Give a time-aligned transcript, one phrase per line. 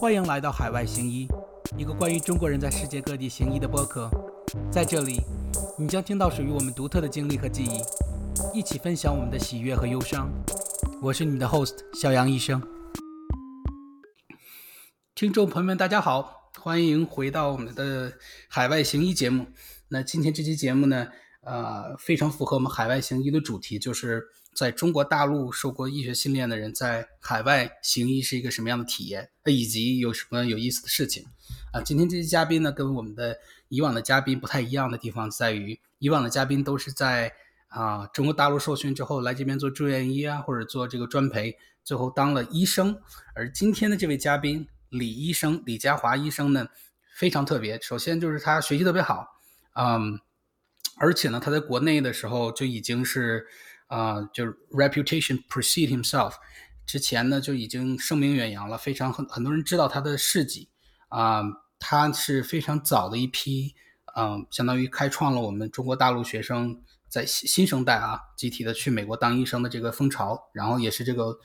[0.00, 1.28] 欢迎来到海外行医，
[1.76, 4.10] 一个关于中国人在世界各地行医的播客。
[4.72, 5.20] 在这里，
[5.78, 10.32] 你将听到属于我们独特的经历和记忆，一起分享我们的喜悦和忧伤。
[11.02, 12.62] 我是你的 host 小杨医生。
[15.14, 18.14] 听众朋友们，大家好，欢迎回到我们的
[18.48, 19.48] 海外行医节目。
[19.88, 21.08] 那今天这期节目呢，
[21.42, 24.22] 呃，非常符合我们海外行医的主题，就是
[24.54, 31.24] 在中国大陆受过医学训练的人在海外行医是一个什么样的体验，以及有什么有意思的事情。
[31.72, 37.32] 啊，今天这期嘉宾呢，跟我们的以往的嘉宾不太一样的地方在于，以往的嘉宾都是在
[37.68, 43.00] 啊中国大陆受训之后来这边做住院医啊，或者做这个专培，最后当了医生。
[43.34, 46.66] 而今天的这位嘉宾李医生，李家华医生呢，
[47.14, 47.80] 非常特别。
[47.80, 49.28] 首先就是他学习特别好，
[49.74, 50.20] 嗯，
[50.96, 53.46] 而且呢，他在国内的时候就已经是
[53.90, 56.34] 啊，就是 reputation precede himself，
[56.86, 60.68] 之前呢就已经声名远扬了，非常很很多人知道他的事迹。
[61.08, 61.42] 啊，
[61.80, 63.74] 他是非常早的一批，
[64.16, 71.36] 嗯，相当于开创了我们中国大陆学生在新新生代啊，集体的去美国当医生的这个风潮，然后也是这个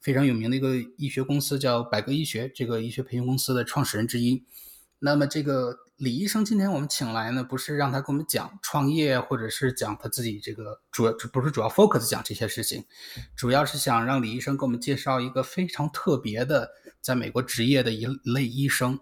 [0.00, 4.44] 非常有名的一个医学公司叫百格医学这个医学培训公司的创始人之一。
[4.98, 12.84] 那么这个李医生今天我们请来呢，不是让他给我们讲创业，或者是讲他自己这个主要不是主要 focus 讲这些事情，
[13.36, 18.98] 主要是想让李医生给我们介绍一个非常特别的在美国执业的一类医生。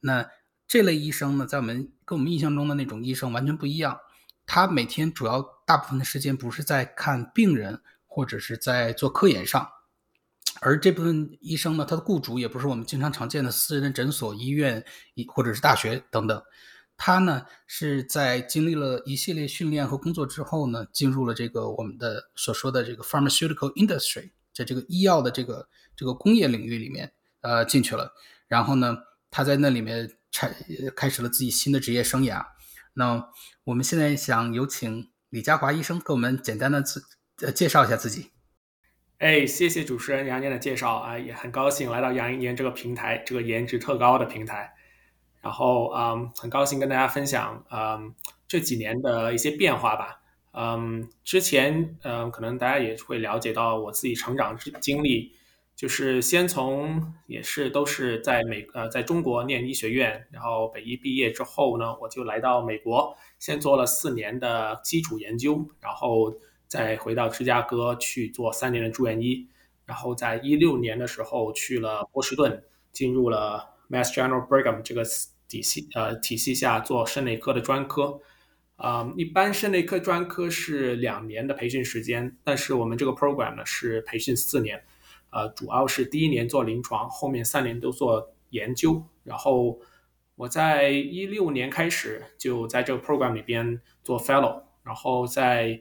[0.00, 0.28] 那
[0.68, 3.98] 这类医生呢，在我们跟我们印象中的那种医生完全不一样。
[4.46, 9.68] 他每天主要大部分的时间不是在看病人，或者是在做科研上，
[10.60, 14.84] 而这部分医生呢，他的雇主也不是我们经常常见的私人的诊所、医院，
[15.28, 16.42] 或者是大学等等。
[16.96, 28.12] 他呢是在经历了一系列训练和工作之后呢，进入了这个我们的所说的这个 pharmaceutical industry，在这个医药的这个这个工业领域里面，呃，进去了。
[28.48, 28.96] 然后呢？
[29.36, 30.54] 他在那里面产
[30.94, 32.46] 开始了自己新的职业生涯。
[32.92, 33.30] 那
[33.64, 37.02] 我们现在想有请李家华医生给我们简单的自
[37.40, 38.30] 呃介绍一下自己。
[39.24, 44.70] 哎，谢谢主持人杨念的介绍啊，也很高兴来到杨一年这个平台，这个颜值特高的平台。
[45.40, 48.14] 然后嗯，很高兴跟大家分享嗯
[48.46, 50.20] 这几年的一些变化吧。
[50.52, 55.32] 嗯，之前嗯可能大家也会了解到我自己成长经历。
[55.74, 66.30] 就是先从也是都是在美呃在中国念医学院，然后北医毕业之后呢，我就来到美国，先做了四年的基础研究，然后
[66.68, 69.48] 再回到芝加哥去做三年的住院医，
[69.84, 75.04] 然后在一六年的时候去了波士顿，进入了 Mass General Brigham 这个
[75.48, 78.20] 体系呃体系下做肾内科的专科，
[78.76, 84.82] 啊，一般肾内科专科是两年的培训时间，但是我们这个 program 呢是培训四年。
[85.30, 89.02] 呃，主要是第一年做临床，后面三年都做研究。
[89.24, 89.80] 然后
[90.36, 95.80] 我在一六年开始就在这个 program 里边做 fellow，然后在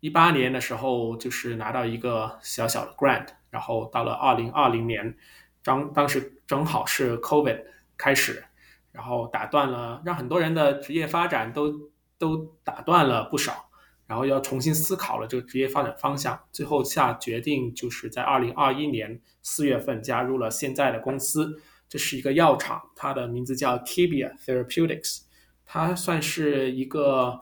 [0.00, 5.16] 一八年的时候就是拿到一个小小的 grant，然后到了二零二零年，
[5.62, 7.62] 当当时正好是 covid
[7.96, 8.44] 开始，
[8.92, 11.72] 然后打断了，让很多人的职业发展都
[12.18, 13.64] 都打断了不少。
[14.06, 21.60] 然后要重新思考了这个职业发展方向，最后下决定就是在二零二一年四月份加入了现在的公司。
[21.90, 25.24] 这是一个药厂，它的名字叫 Kibia Therapeutics，
[25.66, 27.38] 它算是一个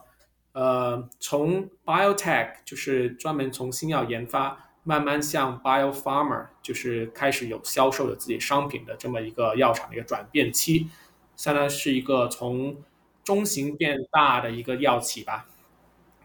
[0.57, 10.89] 呃从 biotech 就是专门从新药研发，慢慢向 bio pharma 就是开始有销售的自己商品的这么一个药厂的一个转变期，
[11.35, 12.75] 相当于是一个从
[13.23, 15.45] 中型变大的一个药企吧。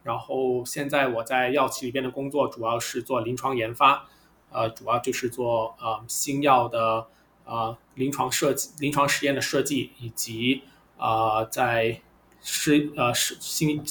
[0.02, 4.08] 然后现在我在药企里边的工作主要是做临床研发，
[4.50, 7.06] 呃，主要就是做呃新药的
[7.44, 10.62] 呃临床设计、临床实验的设计，以及
[10.96, 12.00] 呃在
[12.40, 13.84] 是呃实新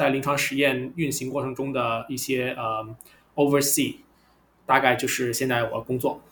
[0.00, 2.96] 在临床实验运行过程中的一些呃
[3.34, 3.96] oversee，
[4.64, 6.22] 大概就是现在我的工作。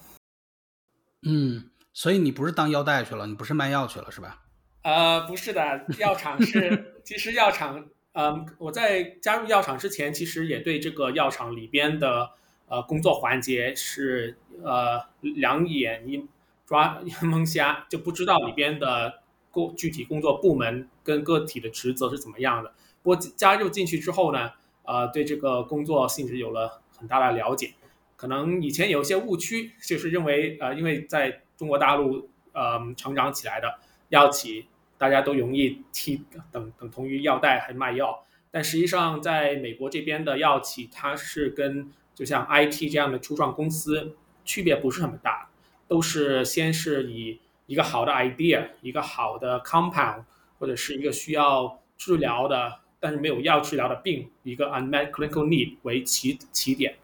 [1.21, 4.43] 嗯，所以你不是当药代去了，你不是卖药去了是吧？
[4.85, 7.87] 呃，不是的，药厂是其实药厂。
[8.13, 12.31] 嗯，我在加入药厂之前，其实也对这个药厂里边的
[12.69, 16.27] 呃工作环节是呃两眼一
[16.65, 19.21] 抓蒙瞎，就不知道里边的
[19.51, 22.73] 工具体工作部门跟个体的职责是怎么样的。
[23.03, 24.51] 不过加入进去之后呢，
[24.85, 27.73] 呃，对这个工作性质有了很大的了解。
[28.17, 33.79] 可能以前有一些误区，就是认为呃，因为在中国大陆呃成长起来的
[34.09, 34.67] 药企。
[35.01, 45.51] 大家都容易替等等同于药代还卖药，但实际上在美国这边的药企，它是跟就像 IT 这样的初创公司区别不是很大。
[45.87, 50.25] 都是先是以一个好的 idea，一个好的 compound，
[50.59, 56.97] 或者是一个需要治疗的但是没有药治疗的病，一个 unmet clinical need 为起起点，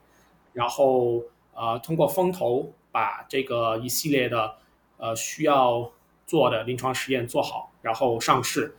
[0.53, 1.23] 然后
[1.55, 4.57] 呃通过风投把这个一系列的
[4.97, 5.93] 呃需要
[6.27, 8.75] 做的临床实验做好，然后上市，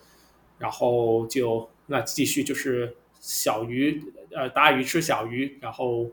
[0.57, 6.09] 然后就那继续就是小鱼呃大鱼吃小鱼，然后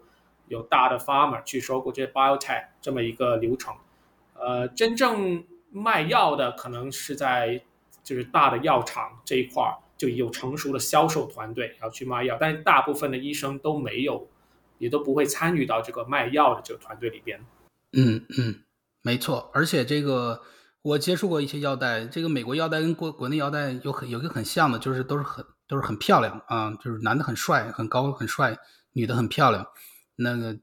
[0.49, 3.75] 有大的 farmer 去收购这些 biotech 这么一个流程。
[4.35, 7.63] 呃，真正卖药的可能是在
[8.03, 14.29] 就是大的药厂这一块儿，就有成熟的销售团队要去卖药，但是大部分的医生都没有，
[14.79, 17.41] 也都不会参与到这个卖药的这个团队里边。
[17.93, 18.65] 嗯嗯，
[19.03, 19.49] 没错。
[19.55, 20.43] 而且这个
[20.83, 28.59] 我接触过一些药代，这个美国药代跟国国内药代有很有一个很像的，就是都是很都是很漂亮啊，就是男的很帅很高很帅，
[28.95, 29.65] 女的很漂亮。
[30.17, 30.59] 那个，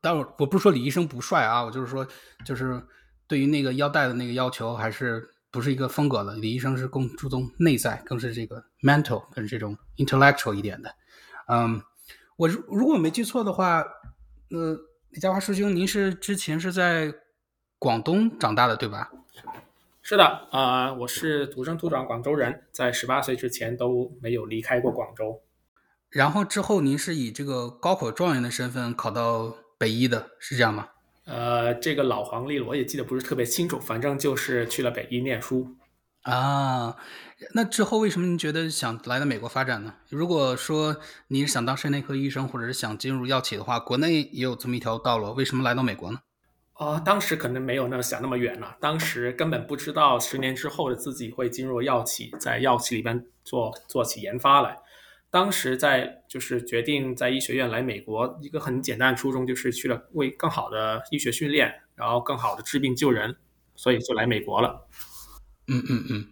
[0.00, 2.06] 但我我不是说李医生不帅啊，我就是说
[2.44, 2.82] 就是。
[3.30, 6.34] 对于那个腰带的那个要求，还是不是一个风格的。
[6.36, 10.94] 李医生是更注重内在，更是这个 mental，更是这种 intellectual 一点的。
[11.48, 11.82] 嗯，
[12.36, 13.84] 我如如果我没记错的话，
[14.50, 14.78] 呃，
[15.10, 17.12] 李家华师兄，您是之前是在
[17.78, 19.10] 广东长大的，对吧？
[20.02, 25.42] 是的，啊，我是土生土长广州人，在十八岁之前都没有离开过广州。
[26.08, 30.88] 然后之后您是以这个高考状元的身份考到北医的，是这样吗？
[31.26, 35.76] 呃，这个老黄历我也记得不是特别清楚，反正就是去了北医念书
[36.22, 36.96] 啊。
[37.54, 39.94] 那之后为什么您觉得想来到美国发展呢？
[40.08, 40.96] 如果说
[41.28, 46.20] 您想当肾内科医生，或者是想进入药企的话，国内也有这么一条道路，为什么来到美国呢？
[46.72, 54.76] 啊，当时可能没有那么想那么远了，当时根本不知道十年之后的自己会进入药企，在药企里边做做起研发来。
[55.30, 63.36] 当时在就是决定在医学院来美国，一个很简单的初衷就是去了为更好的医学训练，然后更好的治病救人，
[63.76, 64.88] 所以就来美国了。
[65.68, 66.28] 嗯嗯嗯，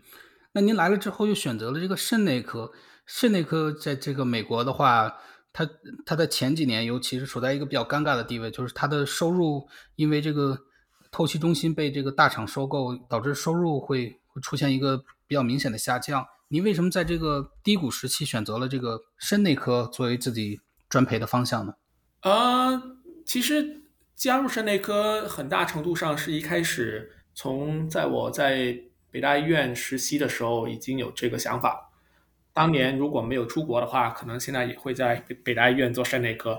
[0.51, 2.73] 那您来了之后又选择了这个肾内科，
[3.07, 5.19] 肾内科在这个美国的话，
[5.53, 5.69] 它
[6.05, 10.59] 它的前几年尤其是处在一个比较尴尬的地位，就是它的收入因为这个
[11.13, 16.27] 透析中心被这个大厂收购，导致收入会会出现一个比较明显的下降。
[16.49, 21.75] 你为什么在这个低谷时期选择了这个肾内科作为自己专培的方向呢？
[22.23, 22.83] 呃，
[23.27, 23.83] 其实
[24.17, 28.79] 加入肾内科很大程度上是一开始从在我在
[29.11, 31.91] 北大医院实习的时候已经有这个想法。
[32.55, 36.59] 当年如果没有出国的话，可能现在也会在北北大医院做肾内科。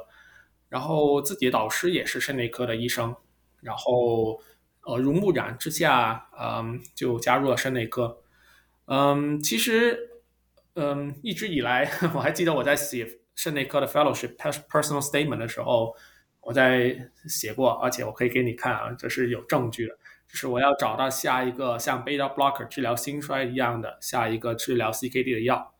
[0.69, 3.15] 然后自己的导师也是肾内科的医生，
[3.59, 4.39] 然后
[4.83, 8.15] 耳濡目染之下，嗯，就加入了肾内科。
[8.91, 10.09] 嗯，其实，
[10.73, 15.95] 嗯，一直以来， 我还记得我在写肾内科的 fellowship personal statement 的时候，
[16.41, 19.95] 我在写过，而且我可以给你看啊，这是有证据的，
[20.27, 25.75] 就是我要找到下一个像 beta blocker 治疗心衰一样的下一个治疗 CKD 的药，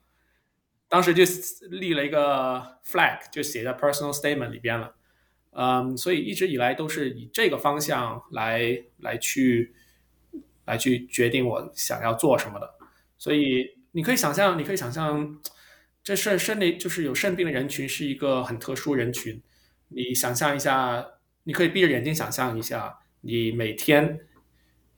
[0.88, 1.24] 当时就
[1.72, 4.94] 立了一个 flag，就写在 personal statement 里边了。
[5.54, 9.74] 嗯，所以一直以来都是以这个方向来来去
[10.66, 12.76] 来去决定我想要做什么的。
[13.20, 15.40] 所以你可以想象，你可以想象，
[16.02, 19.40] 这肾肾内就是有肾病的人群是一个很特殊人群。
[19.90, 21.06] 你想象一下，
[21.44, 24.22] 你可以闭着眼睛想象一下，你每天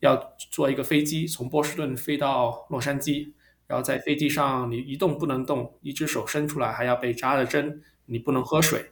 [0.02, 3.32] 要坐一个飞机从波士顿飞到洛杉矶，
[3.68, 8.92] 然后在飞机上你一动不能动，一只手伸出来还要被扎了针，你不能喝水，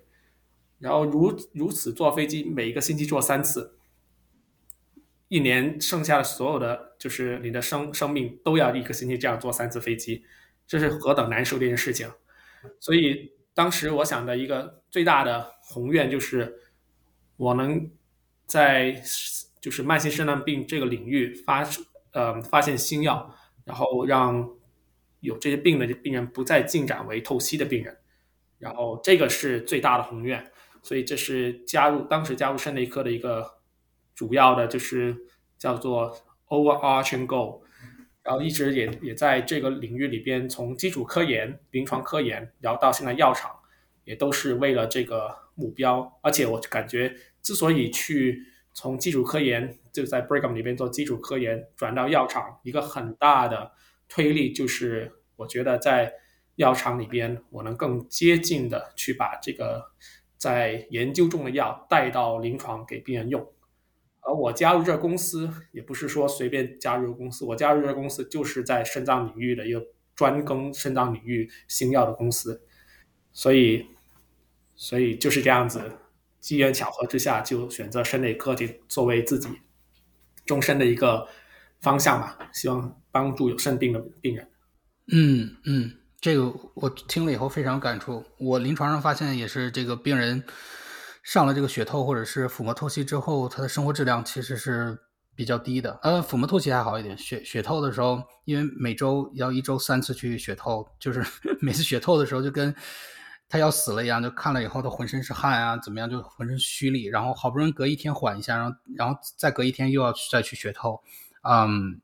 [0.79, 3.75] 然后如如此坐飞机，每一个星期坐三次。
[5.29, 10.25] 一年剩下的所有的就是你的生生命都要一个星期这样坐三次飞机，
[10.65, 12.09] 这是何等难受的一件事情。
[12.79, 16.59] 所以当时我想的一个最大的宏愿就是，
[17.37, 17.91] 我能
[18.47, 18.99] 在
[19.61, 21.63] 就是慢性肾脏病这个领域发
[22.11, 23.31] 呃发现新药，
[23.65, 24.49] 然后让
[25.19, 27.95] 有这些病的病人不再进展为透析的病人，
[28.57, 30.43] 然后这个是最大的宏愿。
[30.81, 33.58] 所以这是加入当时加入肾内科的一个。
[34.19, 35.15] 主要的就是
[35.57, 36.13] 叫做
[36.49, 37.61] overarching goal，
[38.21, 43.49] 然后一直也也在这个领域里边，从基础科研、临床科研，然后到现在药厂，
[44.03, 46.19] 也都是为了这个目标。
[46.21, 53.71] 而且我感觉，之所以去从基础科研就在 Brigham 里边做基础科研，转到药厂，一个很大的
[54.09, 56.11] 推力就是，我觉得在
[56.55, 59.91] 药厂里边，我能更接近的去把这个
[60.35, 63.49] 在研究中的药带到临床给病人用。
[64.29, 69.83] 而我加入这公司也不是说随便加入公司，我加入这公司就是在肾脏领域的一个
[70.15, 72.61] 专攻肾脏领域新药的公司，
[73.33, 73.87] 所以，
[74.75, 75.81] 所以就是这样子，
[76.39, 79.49] 机缘巧合之下就选择肾内科技作为自己
[80.45, 81.27] 终身的一个
[81.81, 82.37] 方向吧。
[82.53, 84.47] 希望帮助有肾病的病人。
[85.11, 88.23] 嗯嗯，这个我听了以后非常感触。
[88.37, 90.43] 我临床上发现也是，这个病人
[91.29, 94.97] 上了这个血透或者是腹膜透析之后，他的生活质量其实是
[95.35, 95.99] 比较低的。
[96.01, 101.23] 呃，腹膜透析还好一点，血血透的时候，因为每周要一周三次去血透，就是
[101.61, 102.73] 每次血透的时候就跟。
[103.51, 111.01] 他要死了一样，就看了以后，他浑身是汗啊，怎么样，就浑身虚力，然后好不容易隔一天缓一下，然后，然后再隔一天又要再去血透，
[111.41, 111.99] 嗯，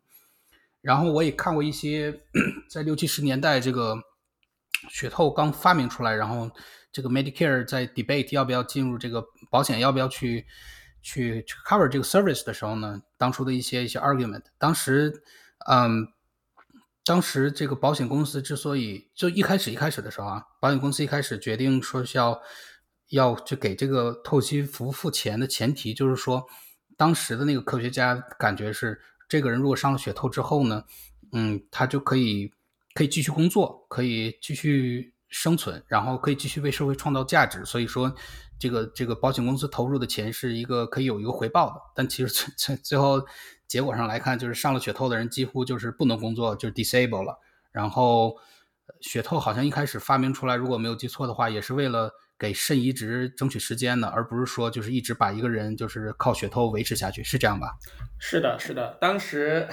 [0.81, 2.19] 然后我也看过一些，
[2.67, 3.95] 在六七十年代这个
[4.89, 6.49] 血透刚发明出来，然后
[6.95, 9.21] 这个 Medicare 在 debate 要不要进入这个
[9.51, 10.45] 保险，要不要去
[11.01, 15.21] 去去 cover 这个 service 的时候呢，当初的一些一些 argument，当时，
[15.69, 16.07] 嗯。
[17.07, 22.41] 当时这个保险公司之所以就一开始一开始的时候啊，保险公司一开始决定说是要
[23.09, 26.43] 要去给这个透析服务付钱的前提，就是说
[26.97, 28.99] 当时的那个科学家感觉是，
[29.29, 30.83] 这个人如果上了血透之后呢，
[31.31, 32.51] 嗯，他就可以
[32.95, 37.65] 可以继续工作，可以继续生存，然后可以继续为社会创造价值。
[37.65, 38.13] 所以说，
[38.57, 41.75] 这个这个保险公司投入的钱是一个可以有一个回报的。
[41.93, 43.21] 但其实最最最后。
[43.67, 47.39] 结果上来看，就是上了血透的人几乎就是不能工作，就是 disable 了。
[47.71, 48.37] 然后
[49.01, 57.71] 血透好像一开始发明出来，如果没有记错的话，也是为了给肾移植争取时间的，而不是说就是一直把一个人就是靠血透维持下去，是这样吧？
[58.19, 58.95] 是的，是的。
[59.01, 59.67] 当时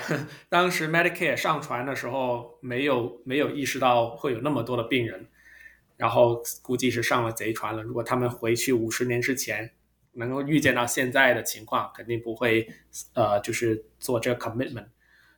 [0.49, 5.29] 当时 Medicare 上传的时候，没有没有意识到会有那么多的病人，
[6.03, 7.83] 然后估计是上了贼船了。
[7.83, 9.71] 如果他们回去五十年之前。
[10.15, 12.69] 能够预见到现在的情况，肯定不会，
[13.15, 14.89] 呃，就是做这个 commitment。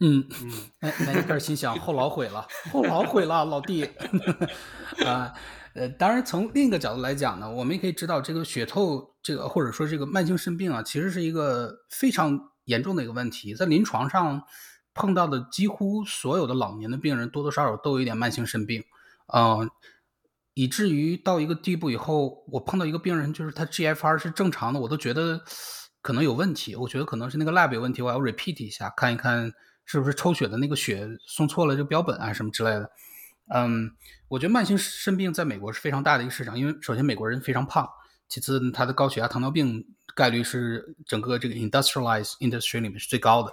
[0.00, 3.84] 嗯嗯，哎，那开始心想后老悔了，后老悔了，老弟。
[5.06, 5.32] 啊，
[5.74, 14.42] 呃，当然从另一个角度来讲呢，我们也可以知道，这个血透，这个或者说这个慢性肾病啊，其实是一个非常严重的一个问题，在临床上
[14.92, 18.82] 碰到的几乎所有的老年的病人，多多少少都有一点慢性肾病，
[19.32, 19.70] 嗯。
[20.54, 25.42] 以至于到一个地步以后，我碰到一个病人，就是他 GFR 是正常的，我都觉得
[26.00, 26.76] 可能有问题。
[26.76, 29.52] 我觉得可能是那个 lab 有问题，我要 repeat 一下，看一看
[29.84, 32.88] 是不是抽血的那个血送错了这个标本啊什么之类的。
[33.52, 33.90] 嗯，
[34.28, 37.88] 我觉得慢性肾病在美国是非常大的一个市场，因为首先美国人非常胖，
[38.28, 39.84] 其次他的高血压、糖尿病
[40.14, 43.50] 概率是整个这个 industrialized industry 里面是最高的。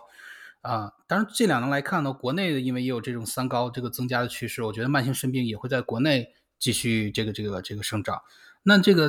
[0.61, 6.29] 啊，当然这两年来看呢，国内的因为也有这种三高这个增加的趋势，我觉得慢性肾病也会在国内。
[6.61, 8.21] 继续这个这个这个生长，
[8.61, 9.05] 那这个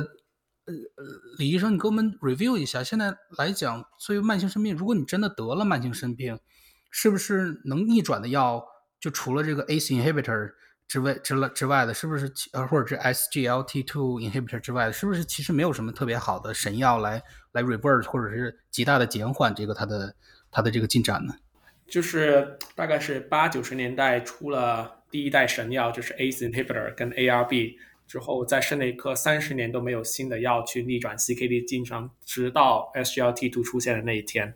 [0.65, 1.05] 呃呃，
[1.37, 6.39] 李医生，你给我们 review 一下，现在来讲，作为慢性肾病，如果你真的得了慢性肾病，
[6.89, 8.65] 是不是能逆转的药，
[8.99, 10.53] 就除了这个 ACE inhibitor
[10.87, 13.85] 之外之了之外的，是不是呃或者是 SGLT2
[14.19, 20.15] inhibitor 之外的，是不是其实没有什么特别好的神药来来 reverse 或者是极大的减缓这个它的
[20.49, 21.35] 它的这个进展呢？
[21.87, 25.02] 就是大概是八九十年代出了。
[25.13, 27.75] 第一代神药就是 ACE inhibitor 跟 ARB，
[28.07, 34.55] 之后在肾内科三十年都没有新的药去逆转 CKD 进程，直到 SGLT2 出现的那一天。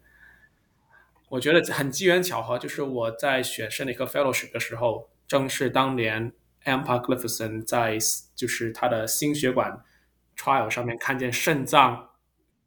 [1.30, 6.34] 我觉得很机缘巧合，就是我在选肾内科 fellowship 的时候，正是当年
[6.66, 8.00] Empagliflozin 在
[8.36, 9.80] 就是他的心血管
[10.36, 12.10] trial 上面看见肾脏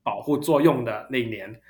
[0.04, 1.60] 保护作用的那一年，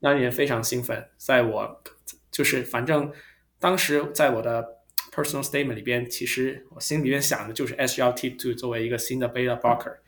[0.00, 1.08] 那年非常兴奋。
[1.16, 1.82] 在我
[2.30, 3.10] 就是反正
[3.58, 4.81] 当时在我的
[5.14, 9.98] Personal statement 里边，其实我心里面想的就是 SGLT2 作为一个新的 beta blocker，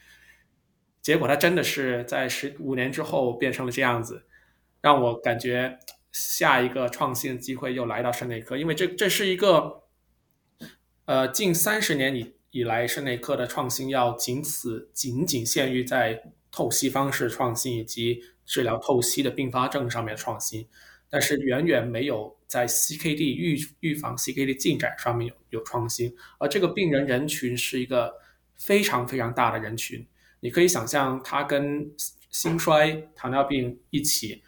[1.02, 4.25] 结果它真的是在十五年之后变成了这样子，
[4.80, 5.78] 让我感觉
[6.11, 9.82] 下一个创新的机会又来到肾内科，因为这这是一个
[11.04, 20.66] 呃近三十年以以来肾内科的创新，要仅此仅仅限于在透析方式创新以及治疗透析的并发症上面创新。
[21.14, 28.12] 但是远远没有在 CKD 预预防 CKD 进展上面有有创新，而这个病人人群是一个
[28.56, 30.04] 非常非常大的人群，
[30.40, 31.88] 你可以想象它跟
[32.30, 34.42] 心衰、糖尿病一起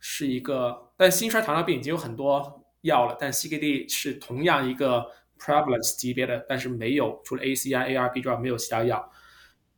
[0.00, 5.06] 是一个，但心衰、糖尿病已经有很多药了，但 CKD 是同样一个
[5.38, 9.12] prevalence 级别的，但是没有除了 ACI、ARB 之外没有其他药，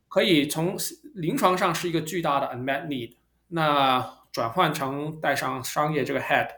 [0.09, 0.75] 可以从
[1.13, 3.17] 临床上是一个巨大的 unmet need。
[3.49, 6.49] 那转换成带上商业这个 head，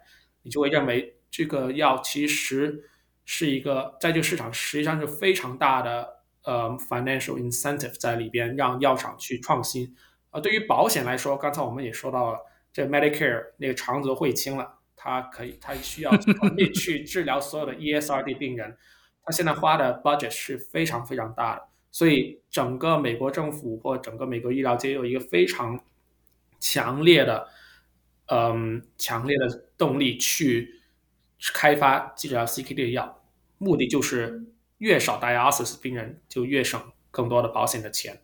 [0.41, 2.89] 你就会认为这个药其实
[3.25, 6.07] 是一个在这个市场实际上是非常大的
[6.45, 9.93] 呃 financial incentive 在里边，让药厂去创新。
[10.31, 12.39] 呃，对于保险来说，刚才我们也说到了，
[12.71, 16.15] 这 Medicare 那个长则会清了，它可以，它需要
[16.73, 18.77] 去治疗所有的 ESRD 病人，
[19.21, 25.77] 它现在花的 budget 是非常非常大的，所以整个美国政府或整个美国医疗界有一个非常
[26.61, 27.49] 强烈的。
[28.27, 30.81] 嗯强烈的动力去
[31.53, 33.23] 开发治疗 CKD 的药，
[33.57, 34.43] 目的就是
[34.79, 38.21] 越少 dialysis 病人就越省更多的保险的钱。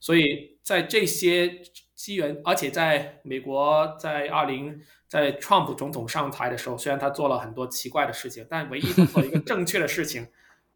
[0.00, 1.62] 所以在这些
[1.94, 10.28] 机缘，而且在美国，在二零在 Trump 总统上台的时候，虽然他做了很多奇怪的事情，但唯一做一个正确的事情，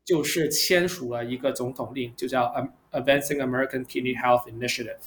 [0.05, 2.47] 就是签署了一个总统令，就叫
[2.91, 4.99] Advancing American Kidney Health Initiative。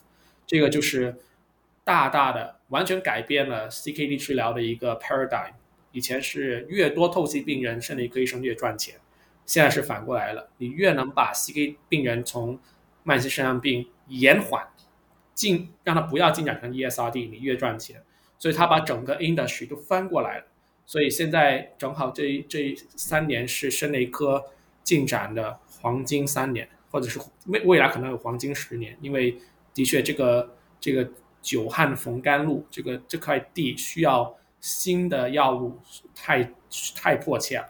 [0.47, 1.17] 这个就是
[1.83, 5.51] 大大的完全改变了 CKD 治疗的一个 paradigm。
[5.91, 8.95] 以前是越多透析病人，肾内科医生越赚钱，
[9.45, 12.59] 现在是反过来了，你越能把 CKD 病人从
[13.03, 14.67] 慢性肾脏病延缓
[15.33, 18.01] 进，让他不要进展成 ESRD，你越赚钱。
[18.37, 20.45] 所以他把整个 industry 都翻过来了。
[20.85, 24.43] 所以现在正好这这三年是肾内科
[24.83, 29.35] 进展的黄金三年，或者是未未来可能有黄金十年，因为
[29.73, 31.09] 的确这个这个
[31.45, 35.79] 久旱逢甘露，这个这块地需要新的药物
[36.15, 36.51] 太
[36.95, 37.65] 太迫切了。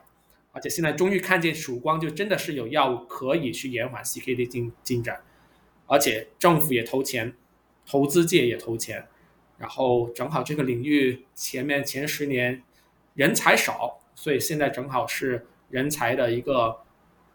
[0.53, 5.21] 而且现在终于看见曙光，就真的是有药物可以去延缓 CKD 进进展，
[5.87, 7.35] 而且政府也投钱，
[7.85, 9.05] 投资界也投钱，
[9.57, 12.63] 然后正好这个领域前面前十年
[13.13, 16.79] 人才少，所以现在正好是人才的一个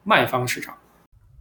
[0.05, 0.79] 卖方市场。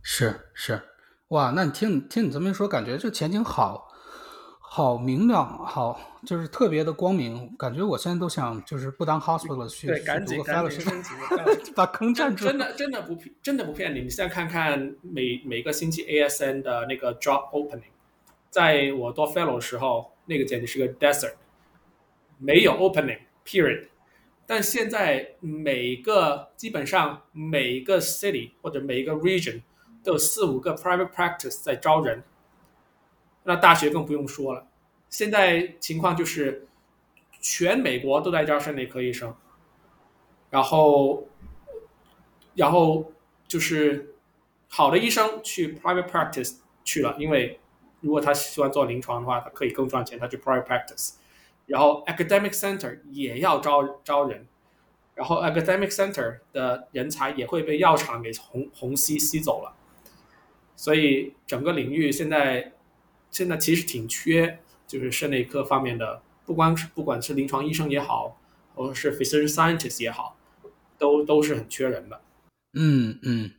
[0.02, 0.82] 是是，
[1.30, 3.89] 哇，那你听听你这么一说，感觉这前景好。
[4.72, 11.10] 好明亮，好，就是特别的光明，感觉我现在都想就是不当 hospital 去对，赶紧赶紧升级，
[11.76, 12.46] 把坑占住。
[12.46, 17.82] 真的真的不骗真的不骗你，你现在看看每每个星期 ASN 的那个 job opening，
[18.52, 21.34] 在我做 fellow 的时候，那个简直是个 desert，
[22.38, 23.88] 没有 opening period。
[24.46, 29.64] 但现在每个基本上每一个 city 或者每一个 region
[30.04, 32.24] 都有四五个 private practice 在招人。
[33.44, 34.68] 那大学更不用说了，
[35.10, 36.68] 现在情况就是
[37.42, 39.34] 全美国都在招肾内科医生，
[40.50, 41.26] 然后，
[42.54, 43.12] 然后
[43.48, 44.14] 就是
[44.68, 47.60] 好的医生去 private practice 去了，因为
[48.02, 51.14] 如果他喜欢做临床的话，他可以更赚钱，他去 private practice。
[51.66, 54.46] 然后 academic center 也要招招人，
[55.16, 59.74] 然后 academic center 的人才也会被药厂给虹虹吸吸走了，
[60.76, 62.74] 所以整个领域现在。
[63.32, 68.40] 现在其实挺缺，就是肾内科方面的，不光是不管是临床医生也好，
[68.74, 70.38] 或者是 physician scientist 也好，
[70.98, 72.20] 都都是很缺人的。
[72.74, 73.52] 嗯嗯，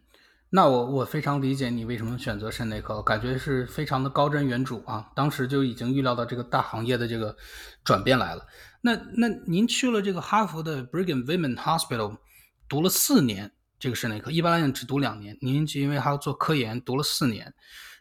[0.50, 7.37] 那我我非常理解你为什么选择肾内科，感觉是非常的高瞻远瞩啊，当时就已经预料到这个大行业的这个
[7.85, 8.46] 转变来了。
[8.83, 12.18] 那那您去了这个哈佛的 Brigham Women Hospital，
[12.68, 17.52] 读了四年这个肾内科，一般来讲只读两年，您就因为还要做科研，读了四年。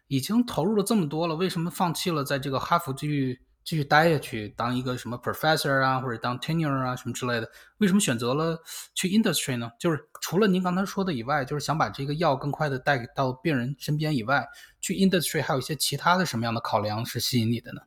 [0.09, 7.47] 已经投入了这么多了，为什么放弃了在这个哈佛继续继续待下去，当一个什么 professor 啊，或者当 tenure 啊什么之类的？
[7.77, 8.59] 为什么选择了
[8.95, 9.71] 去 industry 呢？
[9.79, 14.43] 就是除了您刚才说的以外，就是想把这个药更快的带到病人身边以外，
[14.81, 17.81] 去 industry 还有一些其他的什么样的考量是吸引你的呢？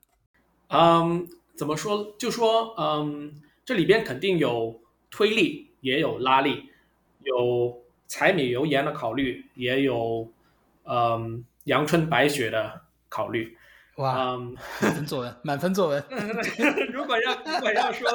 [0.69, 2.15] 嗯，怎么说？
[2.17, 4.81] 就说嗯，这里边肯定有
[5.11, 6.71] 推力，也有拉力，
[7.25, 10.31] 有柴米油盐的考虑，也有
[10.85, 11.45] 嗯。
[11.65, 13.57] 阳春白雪的考虑，
[13.97, 14.37] 哇，
[14.81, 16.05] 满分作文，满分作文。
[16.93, 18.09] 如果要如果要说，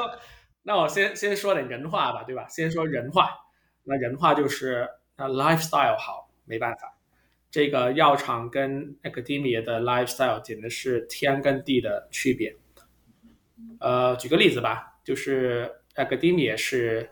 [0.64, 2.48] 那我先先说点人话吧，对吧？
[2.50, 3.30] 先说人话，
[3.84, 6.98] 那人话就是那 lifestyle 好，没办法，
[7.50, 12.54] 这个药厂跟 academia 的 lifestyle 简直是天跟地的区别。
[13.80, 17.10] 呃，举个例子吧，就是 academia 是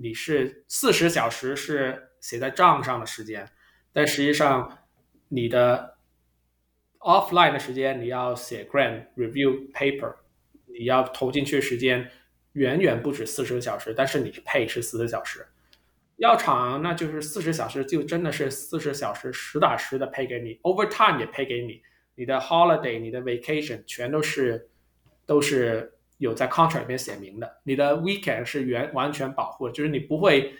[0.00, 3.48] 你是四十小时是写在账上的时间，
[3.92, 4.78] 但实际上。
[5.28, 5.96] 你的
[7.00, 10.14] offline 的时间，你要写 grant review paper，
[10.66, 12.08] 你要投进去时间
[12.52, 15.46] 远远不止四十个小时，但是你配是四十小时。
[16.16, 21.82] 药厂那就是四十小时，就真的是四十小时实打实的配给你，overtime 也配给你，
[22.14, 24.70] 你的 holiday、你的 vacation 全都是
[25.26, 30.54] 都是有在 contract 里面写明的，你的 weekend 是原完全保护，就是你不会。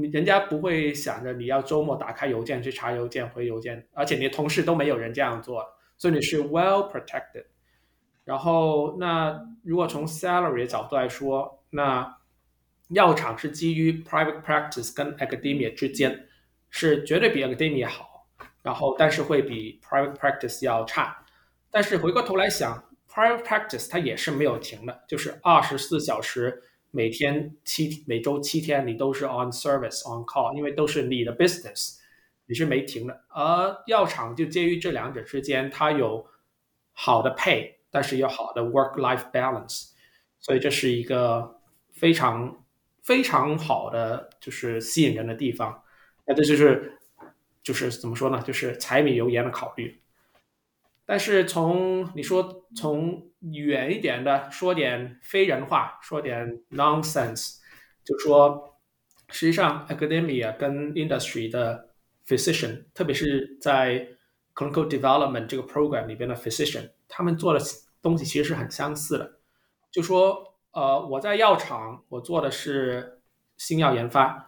[0.00, 7.46] 你人家不会想着你要周末打开邮件去查邮件回邮件，而且你的同事都没有人这样做，所以你是 well protected。
[8.24, 12.16] 然后，那如果从 salary 的角度来说，那
[12.90, 16.28] 药厂是基于 private practice 跟 academia 之间，
[16.70, 18.26] 是绝对比 academia 好，
[18.62, 21.24] 然后但是会比 private practice 要差。
[21.70, 26.62] 但是回过头来想，private practice 它也是没有停的，就是二十四小时。
[26.90, 31.98] 每天七每周七天，你都是 on service on call，因为都是你的 business，
[32.46, 33.24] 你是没停的。
[33.28, 36.26] 而药厂就介于这两者之间，它有
[36.92, 39.90] 好的 pay，但是有好的 work life balance。
[40.40, 41.60] 所以这是一个
[41.92, 42.64] 非常
[43.02, 45.82] 非常好的，就是吸引人的地方。
[46.26, 46.98] 那这就是
[47.62, 48.40] 就是怎么说呢？
[48.42, 50.00] 就是柴米油盐的考虑。
[51.10, 57.56] 但是从你说从远一点的说点非人话，说点 nonsense，
[58.04, 58.78] 就说
[59.30, 61.88] 实际上 academia 跟 industry 的
[62.26, 64.06] physician，特别是在
[64.54, 67.60] clinical development 这个 program 里边的 physician，他们做的
[68.02, 69.38] 东西其实是很相似的。
[69.90, 73.22] 就说呃，我在药厂我做的是
[73.56, 74.46] 新药研发，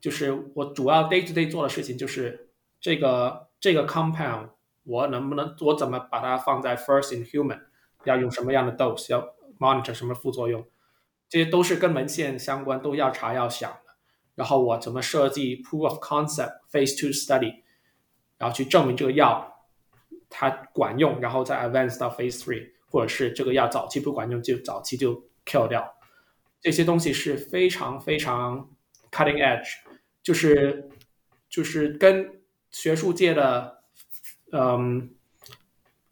[0.00, 2.48] 就是我主要 day to day 做的事情就是
[2.80, 4.48] 这个这个 compound。
[4.88, 7.60] 我能不能我怎么把它放在 first in human？
[8.04, 9.12] 要用什么样的 dose？
[9.12, 10.66] 要 monitor 什么副作用？
[11.28, 13.80] 这些都是跟文献相关，都要查要想的。
[14.34, 17.64] 然后我怎么设计 proof of concept phase two study？
[18.38, 19.66] 然后去证明这个药
[20.30, 25.96] 它管用，然后再 advance 到 phase three，或者是这个药早期不管用就早期就 kill 掉。
[26.62, 28.70] 这些东西是非常非常
[29.10, 29.68] cutting edge，
[30.22, 30.88] 就是
[31.50, 33.76] 就是跟学术界的。
[34.50, 35.10] 嗯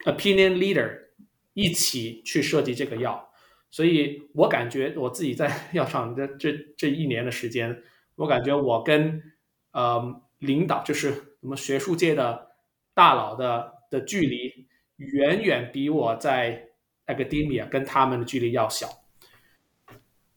[0.05, 1.07] ，opinion leader
[1.53, 3.31] 一起去设计这个药，
[3.71, 7.83] 所以我感觉我自己在 药厂的这这一年的时间，
[8.15, 9.33] 我感觉我跟
[9.71, 12.51] 呃领导，就是我们学术界的
[12.93, 16.69] 大佬的的距离，远远比我在
[17.07, 18.87] academia 跟他们的距离要小。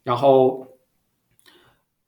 [0.05, 0.79] 然后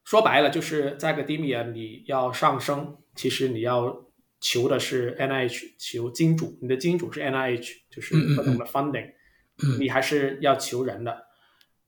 [0.04, 4.06] 说白了，就是在 academia 你要上升，其实你要。
[4.42, 9.12] 求的是 NIH 求金主，你的金主是 NIH，就是各种的 funding，
[9.78, 11.26] 你还是要求人的。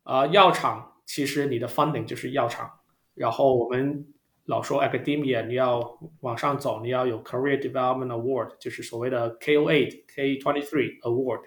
[0.05, 2.71] 啊，药厂其实你的 funding 就是药厂，
[3.15, 4.07] 然后我们
[4.45, 11.41] 老说 academia，你要往上走，你要有 career development award，就是所谓的 KO8、K23 award。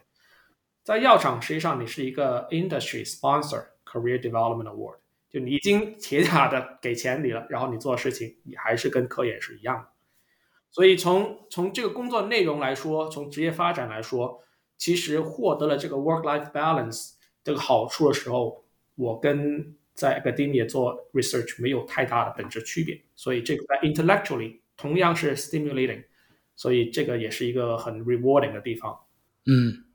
[0.83, 4.97] 在药厂实际上你是一个 industry sponsor career development award，
[5.29, 9.96] 就你已经铁打的给钱你了，然后你做事情你还是跟科研是一样的。
[10.71, 14.43] 所以从从这个工作内容来说，从职业发展来说，
[14.77, 18.63] 其实获得了这个 work-life balance 这个好处的时候，
[18.95, 23.01] 我跟在 academia 做 research 没有太大的本质区别。
[23.15, 26.03] 所以这个 intellectually 同样是 stimulating，
[26.55, 28.99] 所以这个也是一个很 rewarding 的地方。
[29.47, 29.85] 嗯，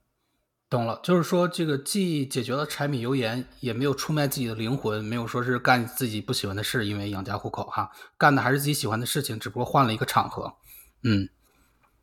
[0.68, 10.56] 懂了，就是说这个既解决了柴米油盐，也没有出卖自己的灵魂，没有说是干自己不喜欢的事，因为养家糊口哈，干的还是自己喜欢的事情，只不过换了一个场合。
[11.04, 11.28] 嗯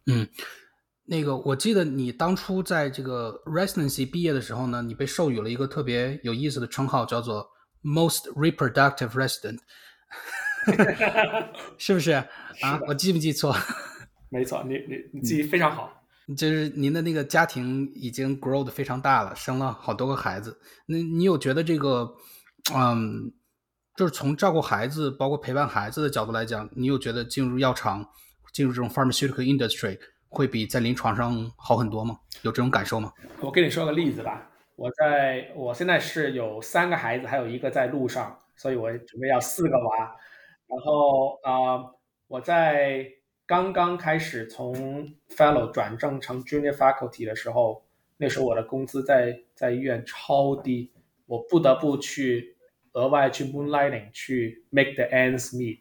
[0.05, 0.27] 嗯，
[1.05, 7.47] 那个我记得你当初在这个 residency 毕业的时候呢，你被授予了一个特别有意思的称号，叫做
[7.83, 9.59] most reproductive resident，
[11.77, 12.11] 是不是
[12.61, 12.79] 啊？
[12.87, 13.55] 我记不记错？
[14.29, 15.95] 没错，你你 你记忆非常好。
[16.37, 20.59] 就是您的那个家庭已经 grow 的非常大了，生了好多个孩子。
[20.85, 22.13] 那你有觉得这个，
[22.75, 23.33] 嗯，
[23.95, 28.07] 就是从照顾孩子，包括陪伴孩子的角度来讲，你有觉得进入药厂？
[28.51, 32.19] 进入这种 pharmaceutical industry 会比在临床上好很多吗？
[32.43, 33.11] 有这种感受吗？
[33.41, 40.15] 我跟你说个例子吧，我在我现在是有三个孩子，还有一个在路上，所以我准备要四个娃。
[40.67, 41.83] 然后啊，
[42.27, 43.07] 我在
[43.47, 47.83] 刚刚开始从 fellow 转正成 junior faculty 的时候，
[48.17, 50.91] 那时候我的工资在在医院超低，
[51.25, 52.55] 我不得不去
[52.91, 55.79] 额外去 moonlighting 去 make the ends meet，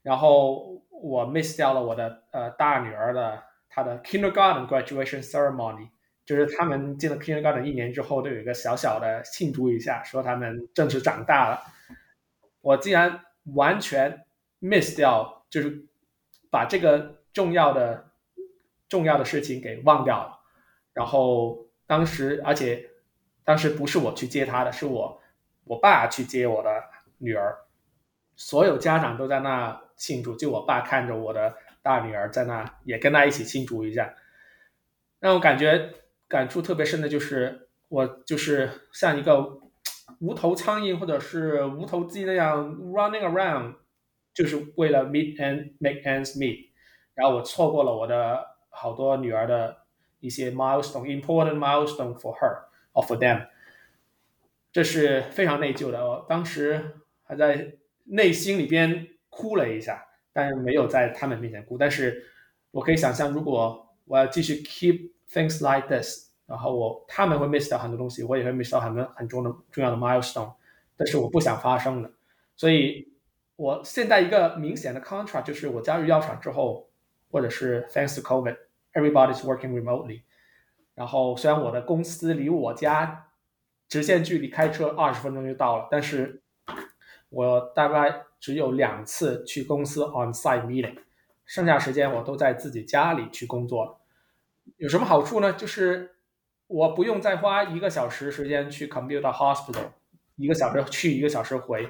[0.00, 0.82] 然后。
[1.04, 5.90] 我 miss 掉了我的呃大女儿的她的 kindergarten graduation ceremony，
[6.24, 11.60] 就是他们进了 kindergarten 一年之后都有一个小小的庆祝一下，说他们正式长大了。
[12.62, 13.20] 我竟然
[13.54, 14.24] 完全
[14.60, 15.84] miss 掉，就是
[16.50, 18.10] 把这个重要的
[18.88, 20.40] 重要的事情给忘掉了。
[20.94, 22.88] 然后当时，而且
[23.44, 25.20] 当时不是我去接她的，是我
[25.64, 26.82] 我爸去接我的
[27.18, 27.58] 女儿，
[28.36, 29.82] 所有家长都在那。
[29.96, 34.12] 庆祝，就我爸看着我的大女儿在那，也跟他一起庆祝一下，
[35.20, 35.94] 让我感觉
[36.26, 39.60] 感触特别深的就是，我就是像一个
[40.18, 43.76] 无头苍蝇或者是无头鸡那样 running around，
[44.34, 46.70] 就是为了 meet and make ends meet，
[47.14, 49.76] 然后我错过了我的好多女儿的
[50.18, 53.46] 一些 milestone，important milestone for her or for them，
[54.72, 56.04] 这是非常内疚的。
[56.04, 59.08] 我当时还在内心里边。
[59.36, 61.76] 哭了一下，但是没有在他们面前哭。
[61.76, 62.24] 但是
[62.70, 70.54] 我可以想象，如果我要继续 keep things like this，然后我他们会 miss 掉很多东西，我也会 miss 掉很多很重的重要的 milestone。
[70.96, 72.12] 但是我不想发生的，
[72.54, 73.12] 所以
[73.56, 76.88] 我现在一个明显的 contract 就是我加入药厂之后，
[77.32, 80.22] 或者是 thanks to COVID，everybody's working remotely。
[80.94, 83.30] 然后虽然我的公司离我家
[83.88, 86.43] 直线距离开车二十分钟就到了，但是
[87.34, 90.96] 我大概只有两次去公司 on site meeting，
[91.44, 94.00] 剩下时间我都在自己家里去工作。
[94.76, 95.52] 有什么好处呢？
[95.52, 96.16] 就是
[96.68, 99.88] 我不用再花一个小时时间去 commute 到 hospital，
[100.36, 101.88] 一个小时去一个小时回。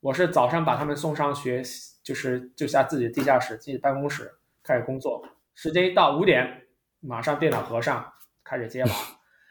[0.00, 1.62] 我是早上把他们送上学，
[2.02, 4.30] 就是就下自己的地下室、自己办公室
[4.62, 5.26] 开始工作。
[5.54, 6.66] 时间一到五点，
[7.00, 8.12] 马上电脑合上，
[8.44, 8.90] 开始接娃，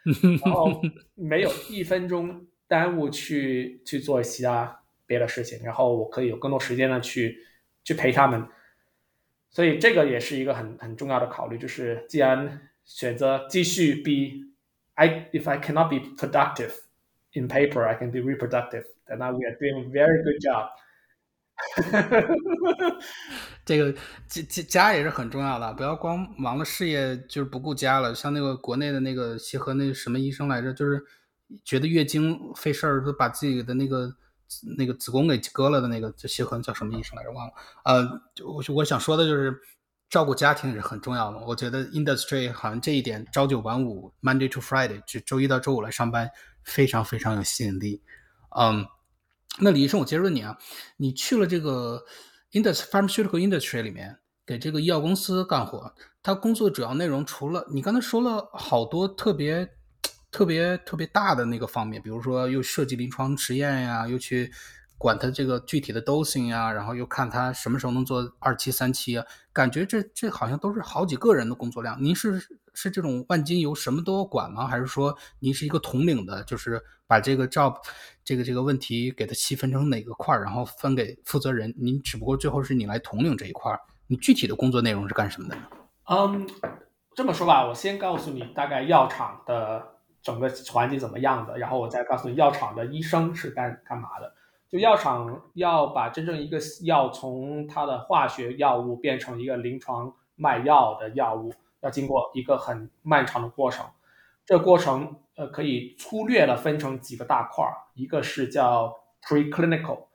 [0.44, 0.80] 然后
[1.14, 7.38] 没有一分钟耽误去去做其他别的事情，然后我可以有更多时间呢去
[7.82, 8.46] 去陪他们。
[9.50, 14.44] 所以这个也是一个很很重要的考虑，就是既然选择继续 be
[14.94, 16.72] I if I cannot be productive
[17.34, 18.84] in paper, I can be reproductive.
[19.06, 20.70] Then we are doing a very good job.
[23.64, 23.92] 这个
[24.26, 28.12] 家家家也是很重要的，不要光忙了事业就是不顾家了。
[28.12, 31.00] 像那个国内的那个协和那什么医生来着，就是
[31.64, 34.16] 觉得月经费事儿，都把自己的那个。
[34.76, 37.52] 那个子宫给割了的那个就协和叫什么医生来着忘了，
[37.84, 38.02] 呃，
[38.44, 39.54] 我我想说的就是
[40.08, 41.38] 照顾家庭是很重要的。
[41.46, 46.30] 我觉得 industry 好像这一点朝九晚五 Monday to Friday 就周一到周五来上班
[46.62, 48.02] 非常非常有吸引力。
[48.56, 48.86] 嗯，
[49.58, 50.56] 那李医生，我接着问你啊，
[50.96, 52.04] 你去了这个
[52.52, 59.68] industry pharmaceutical industry 里面给这个医药公司干活，他工作主要内容除了你刚才说了好多特别。
[60.34, 64.50] 特别特别大的那个方面，比如说又设计临床实验呀，又去
[64.98, 71.96] 管它这个具体的 dosing 呀，然后又看它什么时候能做二期、三期啊，感觉这这好像都是好几个人的工作量。
[72.02, 74.66] 您是是这种万金油什么都要管吗？
[74.66, 77.76] 还是说您是一个统领的，就是把这个 job
[78.24, 81.72] 这个这个问题给它细分成哪个块儿，然后分给负责人？
[81.78, 85.62] 您只不过最后是你来统领这一块儿，你具体的工作内容是干什么的呢？
[86.10, 86.44] 嗯，
[87.14, 89.93] 这么说吧，我先告诉你大概药厂的。
[90.24, 91.58] 整个环境怎么样的？
[91.58, 94.32] 然后我再告诉你，药厂的医生是干干嘛的？
[94.70, 103.86] 就药厂要把真正一个药从它的化学药物变成一个临床卖药的药物，要经过一个很漫长的过程。
[104.46, 110.06] 这过程呃可以粗略的分成几个大块儿，一个是叫 preclinical，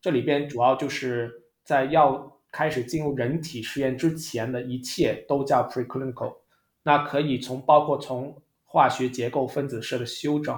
[0.00, 6.36] 这里边主要就是在药开始进入人体实验之前的一切都叫 preclinical，
[6.82, 8.36] 那可以从包括从
[8.72, 10.56] 化学结构分子式的修整，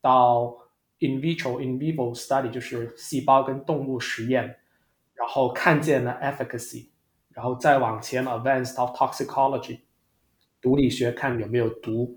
[0.00, 0.56] 到
[1.00, 4.44] in vitro in vivo study 就是细胞跟动物实验，
[5.12, 6.86] 然后看见了 efficacy，
[7.30, 9.80] 然后再往前 advance 到 toxicology
[10.60, 12.16] 毒理学看有没有毒，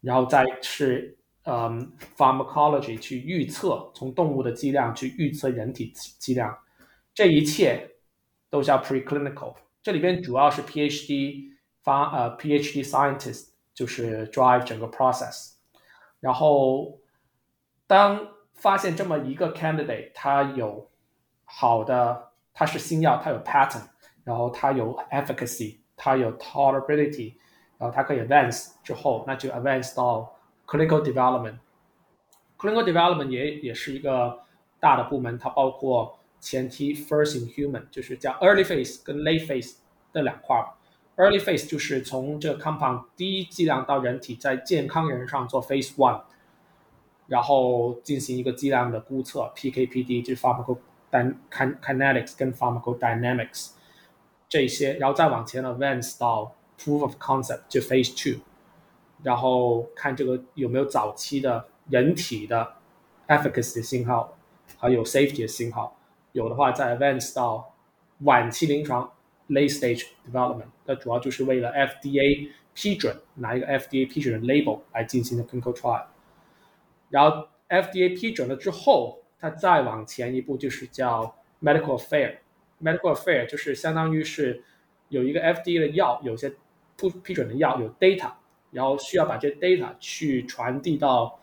[0.00, 6.56] 然后再是嗯 pharmacology 去预测从动物的剂量去预测人体剂量，
[7.12, 7.90] 这一切
[8.48, 11.48] 都叫 preclinical，这里边主要是 PhD
[11.82, 13.49] 发呃 PhD scientist。
[13.80, 15.54] 就是 drive 整个 process，
[16.20, 16.98] 然后
[17.86, 20.90] 当发现这么一个 candidate，它有
[21.46, 23.80] 好的，它是新药，它有 pattern，
[24.22, 27.36] 然后它有 efficacy，它有 tolerability，
[27.78, 30.30] 然后它可以 advance 之后，那就 advance 到
[30.66, 31.56] clinical development。
[32.58, 34.40] clinical development 也也是一个
[34.78, 39.76] 大的部门，它包括前期 first in human，就是叫 early phase 跟 late phase
[40.12, 40.68] 这两块儿。
[41.20, 46.22] Early phase 就是从这个 compound 第一剂量到人体，在健康人上做 phase one，
[47.26, 53.72] 然后进行一个剂量的估测，PK/PD 就是 pharmacokinetics 跟 pharmacodynamics
[54.48, 58.40] 这些，然后再往前 advance 到 proof of concept 就 phase two，
[59.22, 62.76] 然后看这个有没有早期的人体的
[63.28, 64.38] efficacy 的信号，
[64.78, 65.94] 还有 safety 的信号，
[66.32, 67.74] 有的话再 advance 到
[68.20, 69.12] 晚期临床。
[69.50, 76.04] Late stage development，那主要就是为了 FDA 批准拿一个 FDA 批准的 label 来进行的 clinical trial。
[77.08, 82.36] 然后 FDA 批准了之后，它再往前一步就是叫 medical affair。
[82.80, 84.62] medical affair 就是相当于是
[85.08, 86.54] 有一个 FDA 的药，有些
[86.96, 88.30] 不批准的药有 data，
[88.70, 91.40] 然后需要把这 data 去传递到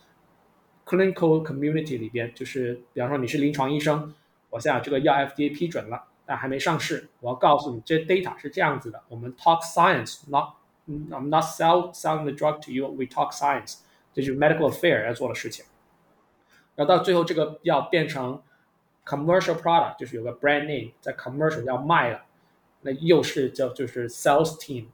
[0.86, 2.34] clinical community 里边。
[2.34, 4.16] 就是比方说你是临床医生，
[4.50, 6.06] 我现在这个药 FDA 批准了。
[6.28, 9.02] 但还没上市，我要告诉你，这 data 是这样子的。
[9.08, 10.56] 我们 talk science，not
[10.88, 13.78] I'm not sell selling the drug to you，we talk science，
[14.14, 15.66] 这就是 medical affair 要做的事情。
[16.76, 18.42] 然后到最后，这个要变成
[19.06, 22.26] commercial product，就是有个 brand name 在 commercial 要卖了，
[22.82, 24.88] 那又是叫就是 sales team。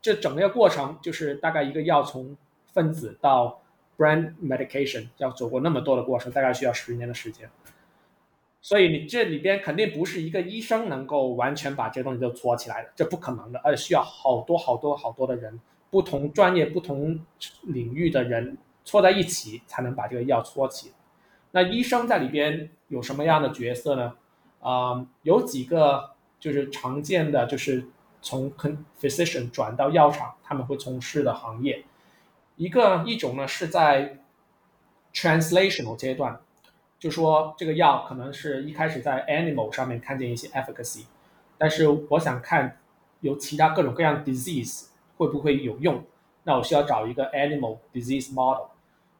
[0.00, 2.36] 这整个过程就是大概一个药从
[2.72, 3.60] 分子到
[3.98, 7.50] brand medication 要走过那么多的过程，大概需要十年的时间。
[8.66, 17.24] 所以你这里边肯定不是一个医生能够完全把这东西都搓起来的，这不可能的，而且需要好多好多好多的人，不同专业、不同
[17.62, 20.92] 领域的人搓在一起才能把这个药搓起。
[21.52, 24.12] 那医生在里边有什么样的角色呢？
[24.58, 27.86] 啊，有几个就是常见的，就是
[28.20, 28.52] 从
[29.00, 31.84] physician 转到药厂，他们会从事的行业。
[32.56, 34.18] 一个一种呢是在
[35.14, 36.40] translational 阶段，
[37.06, 41.04] 就说这个药可能是一开始在 animal 上面看见一些 efficacy，
[41.56, 42.78] 但是我想看
[43.20, 46.02] 有其他各种各样 disease 会不会有用，
[46.42, 48.70] 那我需要找一个 animal disease model，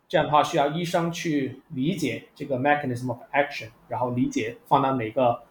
[0.09, 5.45] 这样的话需要医生去理解这个 mechanism of action，然后理解放到哪个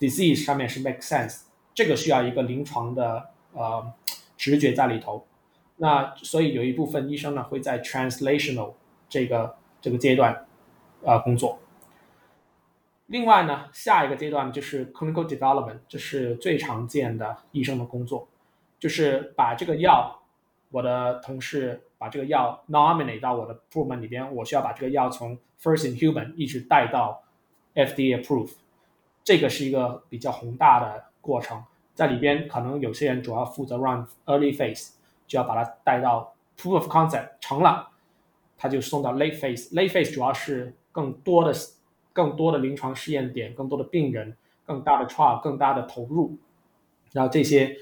[0.00, 3.92] disease 上面是 make sense，这个需要一个临床的呃
[4.36, 5.24] 直觉在里头。
[5.76, 8.72] 那所以有一部分医生呢会在 translational
[9.08, 10.46] 这个这个阶段
[11.02, 11.58] 呃工作。
[13.06, 18.28] 另外呢，下一个阶段就是 clinical development，这是最常见的医生的工作，
[18.78, 20.20] 就是把这个药，
[20.70, 27.22] 我的同事把这个药 nominate 到我的部门里边，我需要把这个药从 first in human 一直带到
[27.74, 28.52] FDA approve，
[29.24, 34.90] 这个是一个比较宏大的过程，在里边可能有些人主要负责 run early phase。
[35.26, 37.88] 就要把它带到 proof of concept 成了，
[38.58, 39.72] 他就送到 late phase。
[39.72, 41.52] late phase 主要是更多的、
[42.12, 46.38] 更多的临床试验点、更多的病人、更大的 trial、更大的投入。
[47.12, 47.76] 然后这些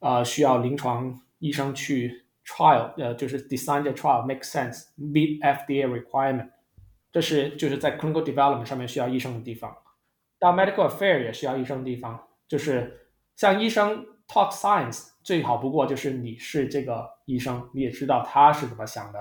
[0.00, 6.50] 呃需要临床医生去 trial，呃就是 design the trial make sense，meet FDA requirement。
[7.12, 9.76] 这是就是在 clinical development 上面需要医生的地方。
[10.38, 15.12] 到 medical affair 也需要医生的地方，就是像医生 talk science。
[15.22, 19.18] 最好不过就是你是这个医生，你也知道他是怎么想的，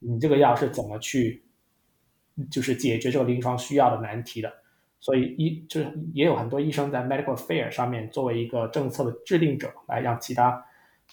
[0.00, 1.43] 你这个药是怎么去，
[2.50, 4.52] 就是解决这个临床需要的难题的。
[5.00, 10.64] 所以医就是也有很多医生在 medical fair 上面作为一个政策的制定者，来让其他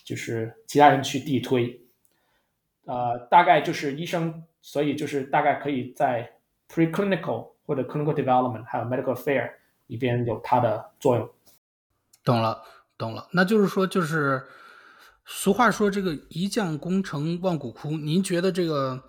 [0.04, 1.82] 就是其他人去递推。
[2.86, 6.32] 呃，大概就是医生，所以就是大概可以在
[6.70, 9.52] preclinical 或者 clinical development 还有 medical fair
[9.88, 11.30] 里边有它的作用。
[12.24, 12.64] 懂了。
[12.98, 14.44] 懂了，那就是说，就是
[15.26, 17.98] 俗话说，这个一将功成万骨枯。
[17.98, 19.04] 您觉得这个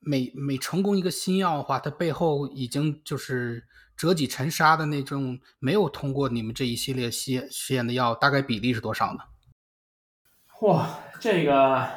[0.00, 3.64] 每每成功一个新药的话，它背后已经就是
[3.96, 9.20] 折戟沉沙的那种，没有通过你们这一系列实验实验的药，大概比例是多少呢？
[10.62, 11.88] 哇，这个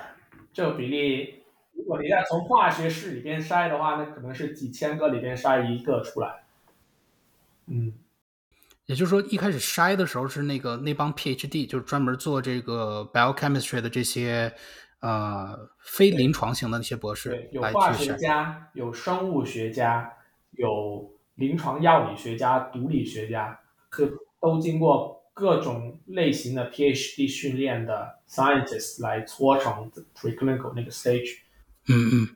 [0.54, 6.44] 这个比例，如果你要从化学式里边筛的话，那可能是几千个里边筛一个出来。
[7.68, 7.94] 嗯。
[8.86, 14.54] 也就是说，一开始筛的时候是那个那帮 PhD，就是专门做这个 biochemistry 的这些
[15.04, 20.13] 呃非临床型的那些博士，有化学家，有生物学家，
[20.52, 31.39] 有临床药理学家、毒理学家，可都经过各种类型的 PhD 训练的 scientists 来搓成 preclinical 那个 stage。
[31.89, 32.36] 嗯嗯。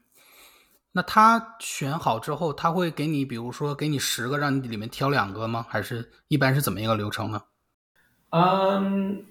[0.92, 5.66] 那他选好之后，他会给你，比如说给你十个，让你里面挑两个吗？
[5.70, 7.44] 还是一般是怎么一个流程呢？
[8.32, 9.26] 嗯，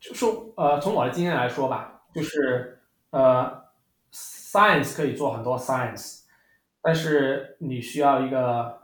[0.00, 2.78] 就说呃，从我的经验来说吧，就是
[3.10, 3.64] 呃
[4.12, 6.22] ，science 可以做很多 science，
[6.80, 8.82] 但是你需要一个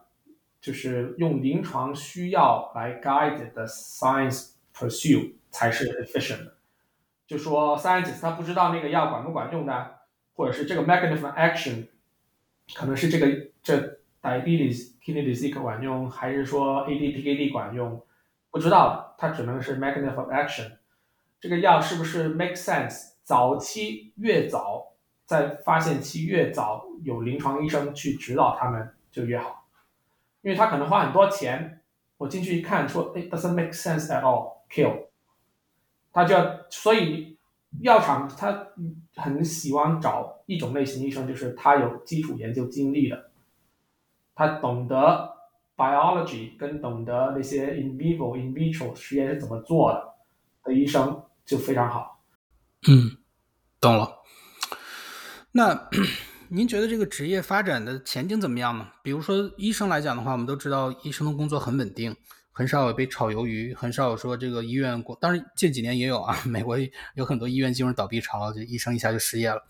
[0.60, 6.54] 就是用临床需要来 guide 的 science pursue 才是 efficient 的。
[7.26, 9.96] 就说 scientist 他不知道那个药管不管用的。
[10.32, 11.88] 或者是这个 mechanism action，
[12.74, 13.76] 可能是这个这
[14.22, 18.02] diabetes kidney disease 管用，还是说 ADPKD 管用？
[18.50, 20.78] 不知道，它只能是 mechanism action。
[21.38, 23.09] 这个药是不是 make sense？
[23.30, 24.92] 早期越早，
[25.24, 29.68] 在发现期越早，有临床医生去指导他们就越好，
[30.42, 31.80] 因为他可能花很多钱，
[32.16, 35.06] 我进去一看说，哎，doesn't make sense at all，kill。
[36.10, 37.38] 他就要，所以。
[37.82, 38.66] 药厂他
[39.14, 43.30] 很喜欢找一种类型医生，就是他有基础研究经历的，
[44.34, 45.36] 他懂得
[45.76, 50.14] biology 跟懂得那些 in vivo in vitro 实验是怎么做的
[50.64, 52.20] 的医生就非常好。
[52.88, 53.19] 嗯，
[53.80, 54.18] 懂了。
[55.52, 55.88] 那
[56.50, 58.86] 您觉得这个职业发展的前景怎么样呢？
[59.02, 62.14] 比如说医生来讲的话，我们都知道医生的工作很稳定。
[62.52, 66.36] 很少有被炒鱿鱼，很少有说这个医院过，当然近几年也有啊。
[66.44, 66.76] 美国
[67.14, 69.62] 有很多医院进入倒闭潮，就医生一下就失业了。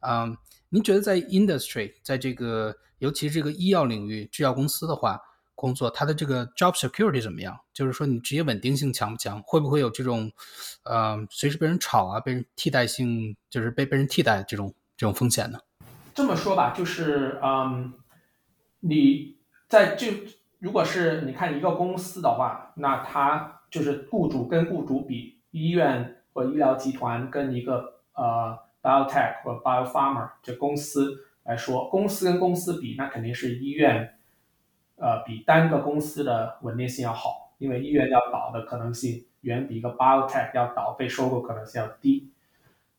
[0.00, 0.34] 嗯，
[0.70, 5.20] 您觉得在 industry，在这个尤其是这个医药领域，制药公司的话，
[5.60, 7.54] 工作它的这个 job security 怎么样？
[7.74, 9.42] 就是说你职业稳定性强不强？
[9.42, 10.32] 会不会有这种，
[10.84, 15.58] 呃，随时被人炒啊，被人替代性，就是被被人替代这种这种风险呢？
[16.14, 17.92] 这么说吧，就是嗯，
[18.80, 19.36] 你
[19.68, 20.06] 在这。
[20.58, 34.18] 如果是你看一个公司的话，那它就是雇主跟雇主比，医院或医疗集团跟一个呃 biotech 或 biopharma 这公司来说，公司跟公司比，那肯定是医院，
[35.00, 42.30] 呃，比单个公司的稳定性要好，因为医院要倒的可能性远比一个 biotech 要倒被收购可能性要低。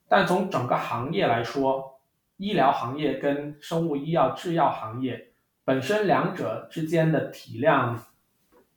[0.08, 2.00] 但从整个行业来说，
[2.38, 5.30] 医疗行业跟生物医药制药行业
[5.64, 8.04] 本身两者之间的体量，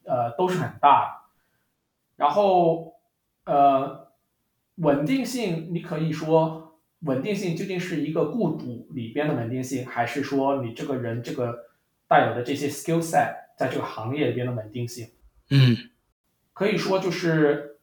[0.04, 1.24] 呃，都是很大的。
[2.16, 2.94] 然后，
[3.46, 4.08] 呃，
[4.76, 11.64] 稳定性，你可以说稳定性究竟是一个雇主里边的稳定性，还是说你这个人这个
[12.08, 15.10] 带有的这些 skill set 在这个行业里边的稳定性？
[15.50, 15.76] 嗯，
[16.52, 17.78] 可以说就是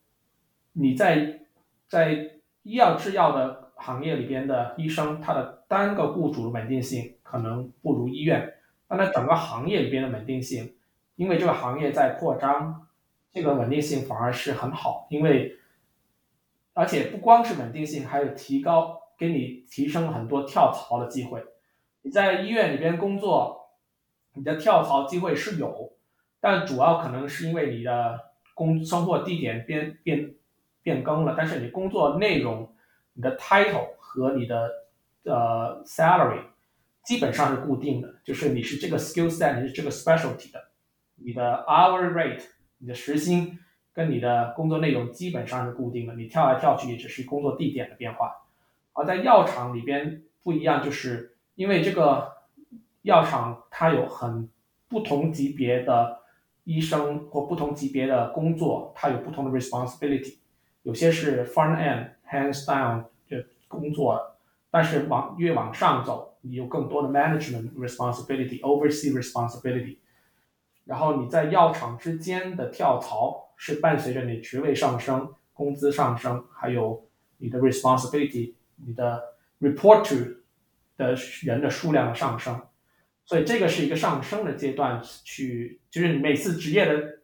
[0.74, 1.41] 你在
[1.88, 8.53] 在医药制药的行业里边的医生，他的单个雇主的稳定性可能不如医院，
[8.88, 10.76] 但在整个行业里边的稳定性，
[11.15, 12.88] 因为这个行业在扩张。
[13.34, 15.55] 这个稳定性反而是很好，因为
[16.74, 21.41] 而且不光是稳定性，还有提高，给你提升很多跳槽的机会。
[22.01, 23.61] 你在医院里边工作，
[24.34, 25.94] 你的跳槽机会是有，
[26.40, 28.20] 但主要可能是因为你的
[28.54, 30.34] 工生活地点变变
[30.82, 32.74] 变更了，但是你工作内容、
[33.14, 34.70] 你的 title 和你的
[35.24, 36.42] 呃 salary
[37.04, 40.70] 基本上是固定的，就是你是这个 skill set，你是这个 specialty 的，
[41.16, 42.44] 你的 hour rate。
[42.84, 43.60] 你的时薪
[43.94, 48.32] 跟你的工作内容基本上是固定的，你跳来跳去也只是工作地点的变化。
[48.94, 52.32] 而在药厂里边不一样，就是因为这个
[53.04, 54.49] 药厂它有很
[54.88, 56.20] 不同级别的
[56.64, 60.38] 医生或不同级别的工作，它有不同的 responsibility。
[60.84, 64.38] 有些是 front end hands down 的工作，
[64.70, 69.97] 但是往越往上走，你有更多的 management responsibility，oversee responsibility。
[70.86, 79.22] 然后你在药厂之间的跳槽是伴随着你职位上升、工资上升，还有你的 responsibility、你的
[79.60, 80.41] report to
[80.97, 82.60] 的人的数量的上升，
[83.32, 87.20] 所以这个是一个上升的阶段，去就是每次职业的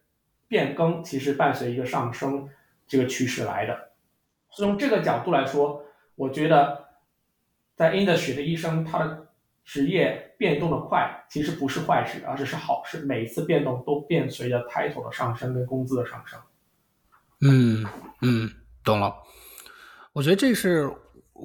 [0.46, 2.48] 变更，其实伴随一个上升
[2.86, 3.90] 这个趋势来的。
[4.56, 5.84] 从这个角度来说，
[6.14, 6.86] 我觉得
[7.76, 9.24] 在 industry 的医生他的。
[9.70, 13.00] 职业变动的快，其实不是坏事，而是是好事。
[13.00, 16.40] 每一次变动都伴随着 title 的上升跟工资的上升。
[17.42, 17.84] 嗯
[18.22, 18.50] 嗯，
[18.82, 19.14] 懂了。
[20.14, 20.90] 我觉得这是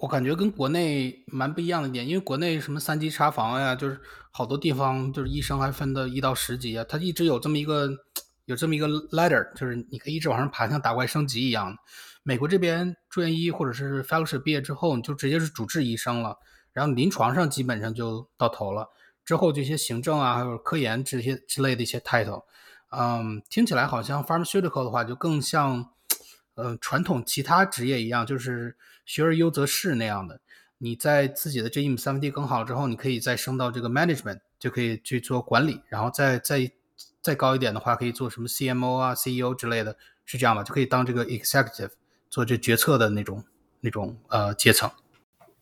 [0.02, 4.00] 我感觉跟国内蛮不一样的点，因为国内什么三级查房呀，就是
[4.32, 7.90] 好多地方就是医生还分到一到十级啊，他一直有这么一个
[8.46, 11.78] 有这么一个 ladder，就是你可以一直往上爬，像打怪升级一样。
[12.24, 16.38] 美国这边住院医或者是 fellowship 毕业之后，你就直接是主治医生了。
[16.72, 18.90] 然后临床上基本上就到头了，
[19.24, 22.46] 之后这些行政啊，还有科研这些之类的一些 title，
[22.90, 25.92] 嗯，听起来好像 pharmaceutical 的话就更像，
[26.56, 28.76] 嗯，传统其他职业一样，就是
[29.06, 30.40] 学而优则仕那样的。
[30.78, 36.72] 你在自己的这一亩三分地耕好了之后，你可以再升到这个 management，就可以去做管理，然后再再
[37.22, 39.96] 再高一点的话，可以做什么 CMO 啊、CEO 之类的，
[40.26, 40.64] 是这样吧？
[40.64, 41.92] 就可以当这个 executive，
[42.30, 43.44] 做这决策的那种
[43.82, 44.90] 那种呃阶层。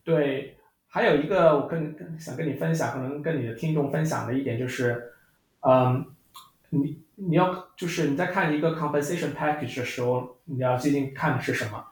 [0.04, 0.58] 对。
[0.94, 5.14] 还有一个我跟想跟你分享，可能跟你的听众分享的一点就是，
[5.62, 6.06] 嗯，
[6.70, 11.86] 你你要就是你在看一个 compensation package 的时候，你要最近看的是什么？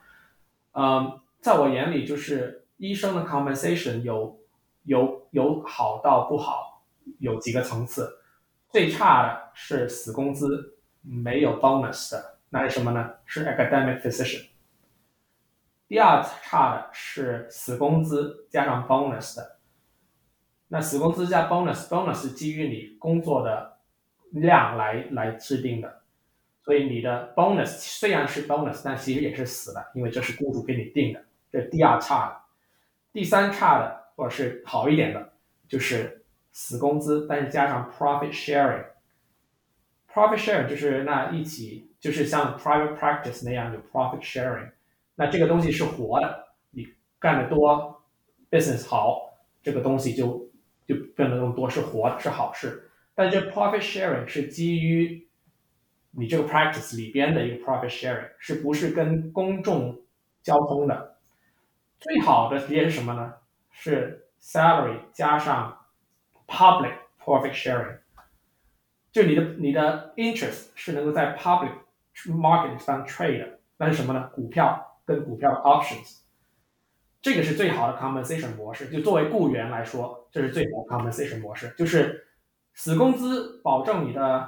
[0.73, 4.39] 嗯，在我眼里，就是医生的 compensation 有
[4.83, 6.83] 有有好到不好，
[7.19, 8.17] 有几个层次。
[8.69, 13.15] 最差的是死工资，没有 bonus 的，那是什么呢？
[13.25, 14.45] 是 academic physician。
[15.87, 19.57] 第二差的是死工资加上 bonus 的，
[20.67, 23.79] 那死工资加 bonus，bonus 是基于你工作的
[24.29, 26.03] 量来来制定的，
[26.63, 31.23] 所以你的 bonus 虽然是 bonus，但其实也是死的，因为这是雇主给你定的。
[31.51, 32.41] 这第二差的，
[33.11, 35.33] 第三差的或者是好一点的，
[35.67, 38.85] 就是死工资，但是加上 profit sharing。
[40.11, 44.71] profit sharing 就是那一起就是像 private practice 那样有 profit sharing。
[45.15, 46.87] 那这个东西是活的，你
[47.19, 48.03] 干的多
[48.49, 50.49] ，business 好，这个东西就
[50.87, 52.89] 就变得更多，是活的，是好事。
[53.13, 55.27] 但这 profit sharing 是基于
[56.11, 60.01] 你这个 practice 里边的一个 profit sharing，是不是跟公众
[60.41, 61.18] 交通的？
[61.99, 63.33] 最好的职业是什么呢？
[63.71, 65.85] 是 salary 加上
[66.47, 66.93] public
[67.23, 67.99] profit sharing，
[69.11, 71.71] 就你的你的 interest 是能够在 public
[72.27, 74.29] market 上 trade 的，那是什么呢？
[74.33, 74.85] 股票。
[75.09, 76.19] 跟股票 options，
[77.19, 78.91] 这个是最好的 compensation 模式。
[78.91, 82.27] 就作为雇员来说，这是最好的 compensation 模式，就是
[82.75, 84.47] 死工资保证你的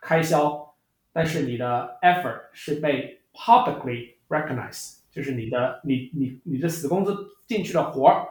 [0.00, 0.76] 开销，
[1.12, 7.14] 但是你的 effort 是被 publicly recognize 就是你的你你你的死工资
[7.46, 8.28] 进去的活儿，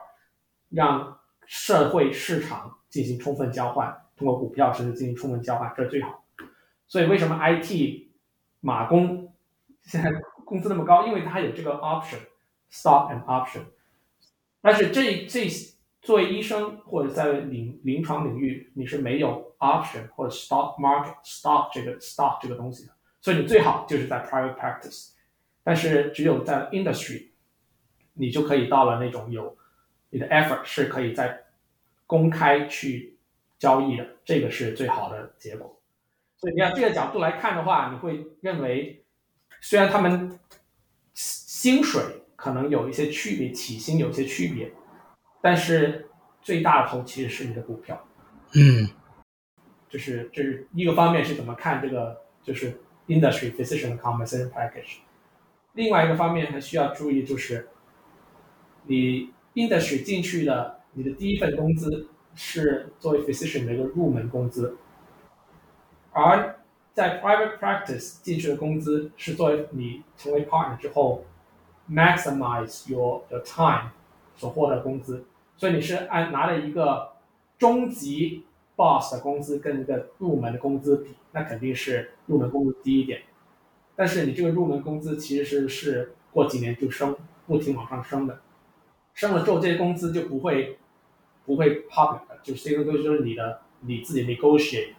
[0.70, 6.24] 让社会市场进行充分交换，通过股票形式进行充分交换，这是最好。
[6.88, 8.08] 所以为什么 IT
[8.62, 9.34] 马工
[9.84, 10.10] 现在
[10.46, 11.06] 工资那么高？
[11.08, 13.62] 因为它有这个 option，stock and option。
[14.62, 15.48] 但是这这
[16.02, 25.12] 作为医生或者在临临床领域，你是没有 option 或者 stock market stock 这个 stock 这个东西的，所以你最好就是在 private practice。
[25.64, 27.28] 但是只有在 industry，
[28.14, 29.58] 你就可以到了那种有
[30.10, 31.46] 你的 effort 是可以在
[32.06, 33.18] 公开去
[33.58, 35.80] 交易的，这个是最好的结果。
[36.38, 39.04] 所以你要这个角度来看的话，你会认为
[39.62, 40.40] 虽然他们
[41.14, 42.02] 薪水
[42.36, 44.72] 可能有一些区别，起薪有些区别，
[45.42, 46.10] 但是
[46.42, 48.08] 最大的头其实是你的股票。
[48.56, 48.90] 嗯，
[49.90, 55.00] 就是这是一个方面是怎么看这个就是 industry physician compensation package。
[55.80, 57.70] 另外一个方面还需要注意，就是
[58.84, 64.76] 你 industry 进去的，你的第一份工资是作为 physician 的一个入门工资，
[66.12, 66.60] 而
[66.94, 71.24] 在 private practice 进去的工资是作为你成为 partner 之后
[71.90, 73.92] maximize your your time
[74.36, 75.24] 所获得工资，
[75.56, 77.14] 所以你是按拿了一个
[77.58, 78.44] 中级
[78.76, 83.22] boss 的工资跟一个入门的工资比，那肯定是入门工资低一点。
[84.00, 87.14] 但是你这个入门工资其实是是过几年就升，
[87.46, 88.40] 不停往上升的，
[89.14, 90.80] 升了之后这些工资就不会
[91.46, 94.94] 不会 public 的，就是这个都就是你的你自己 negotiate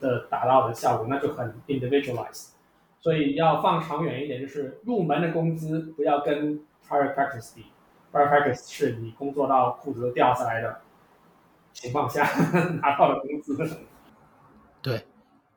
[0.00, 2.52] 的达到的效果，那就很 individualized。
[3.00, 6.58] 所以要放长远一点，就是入门的工资不要跟
[6.88, 7.66] private practice 比
[8.10, 10.80] ，private practice 是你工作到裤子都掉下来的
[11.74, 12.24] 情况下
[12.80, 13.58] 拿到的工资。
[14.80, 15.04] 对，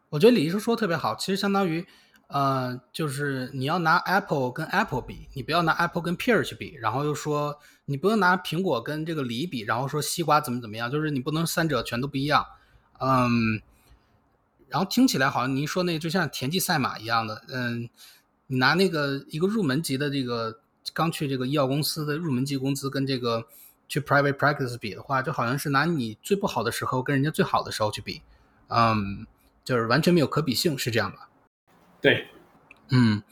[0.09, 1.87] 我觉得李医生说的特别好，其实相当于。
[2.27, 12.45] 呃，就是你要拿 Apple 跟 Apple 比，你不要拿 Apple 跟 Pear 去比，然后又说你不用拿苹果跟这个梨比，然后说西瓜怎么怎么样，就是你不能三者全都不一样。
[12.99, 13.61] 嗯，
[14.67, 17.89] 然后听起来好像您说那就像田忌赛马一样的，嗯，
[18.47, 20.59] 你拿那个一个入门级的这个
[20.93, 23.47] 刚去这个医药公司的入门级工资跟这个
[23.87, 28.21] 去 private practice 比的话，就好像是拿你最不好的时候跟人家最好的时候去比，
[28.67, 29.25] 嗯，
[29.63, 31.29] 就是完全没有可比性，是这样吧？
[31.99, 32.27] 对，
[32.89, 33.23] 嗯，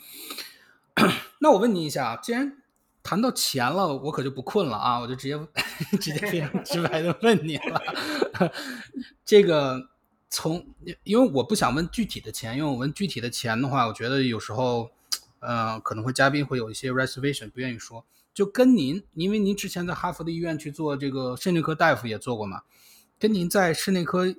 [1.39, 2.57] 那我问你一下，既然
[3.03, 5.37] 谈到钱了，我可就不困了啊，我就直接
[6.01, 7.81] 直接非常直白的问你了。
[9.23, 9.89] 这个
[10.29, 10.65] 从，
[11.03, 14.89] 因为我不想问具体的钱，因为我问具体的钱的话，我觉得有时候，
[15.39, 18.03] 呃，可能会嘉宾会有一些 reservation，不愿意说。
[18.33, 22.63] 就跟您，因为您之前在哈佛的医院去做这个肾内科大夫也做过嘛，
[23.19, 24.35] 跟您在肾内科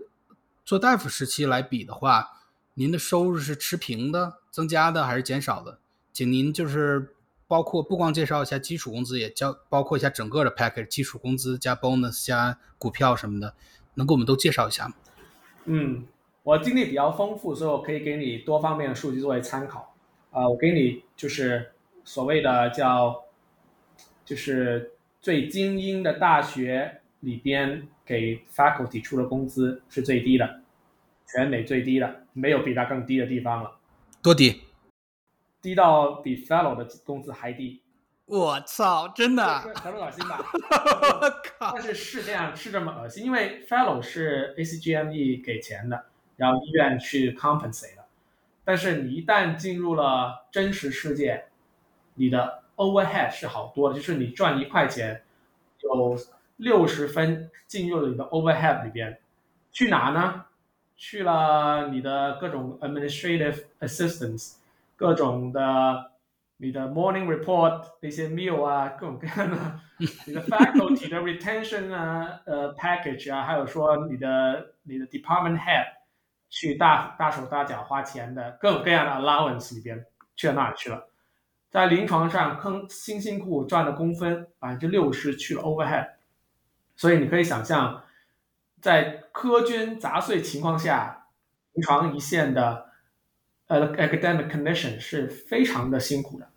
[0.65, 2.33] 做大夫时期来比的话。
[2.79, 5.79] 您的收入是持平的、增加的还是减少的？
[6.13, 7.15] 请您就是
[7.47, 13.55] 包括不光介绍一下基础工资，也交包括一下整个的 package，基础工资加 bonus 加股票什么的，
[13.95, 14.95] 能给我们都介绍一下吗？
[15.65, 16.05] 嗯，
[16.43, 19.95] 我经历比较丰富，所以我可以给你多方面的数据作为参考。
[20.31, 21.73] 啊，我给你就是
[22.05, 23.25] 所谓的叫，
[24.23, 30.61] 就是最精英的大学里边给 faculty 出的工资是最低的。
[31.27, 33.79] 全美最低的，没有比他更低的地方了。
[34.23, 34.63] 多低？
[35.63, 37.83] 低到比 fellow 的工资还低。
[38.27, 39.59] 我操，真的？
[39.75, 40.39] 很恶心吧？
[41.21, 41.73] 我靠！
[41.75, 46.07] 但是是这样，是这么恶心，因为 fellow 是 ACGME 给钱的，
[46.37, 48.05] 然后医院去 compensate 的。
[48.65, 51.47] 但是你一旦进入了真实世界，
[52.15, 55.23] 你的 overhead 是好多的，就是你赚一块钱，
[55.81, 56.19] 有
[56.57, 59.21] 六十分进入了你的 overhead 里边，
[59.71, 60.45] 去哪呢？
[60.97, 64.55] 去了你的各种 administrative assistance，
[64.97, 66.13] 各种的
[66.57, 69.81] 你的 morning report 那些 meal 啊，各种各样的，
[70.27, 75.85] 你的 faculty 的 retention 啊，呃 package 啊，还有说你的你的 department head
[76.49, 81.09] 去大大手大脚花钱的各种各样的 allowance 里边去了哪里去了？
[81.71, 86.13] 在临床上坑辛辛苦苦赚的工分百分之六十去了 overhead，
[86.97, 88.03] 所以你可以想象。
[88.87, 91.27] 在苛捐杂税情况下，
[91.73, 92.87] 临床一线的
[93.67, 96.49] 呃 academic condition 是非常的辛苦的。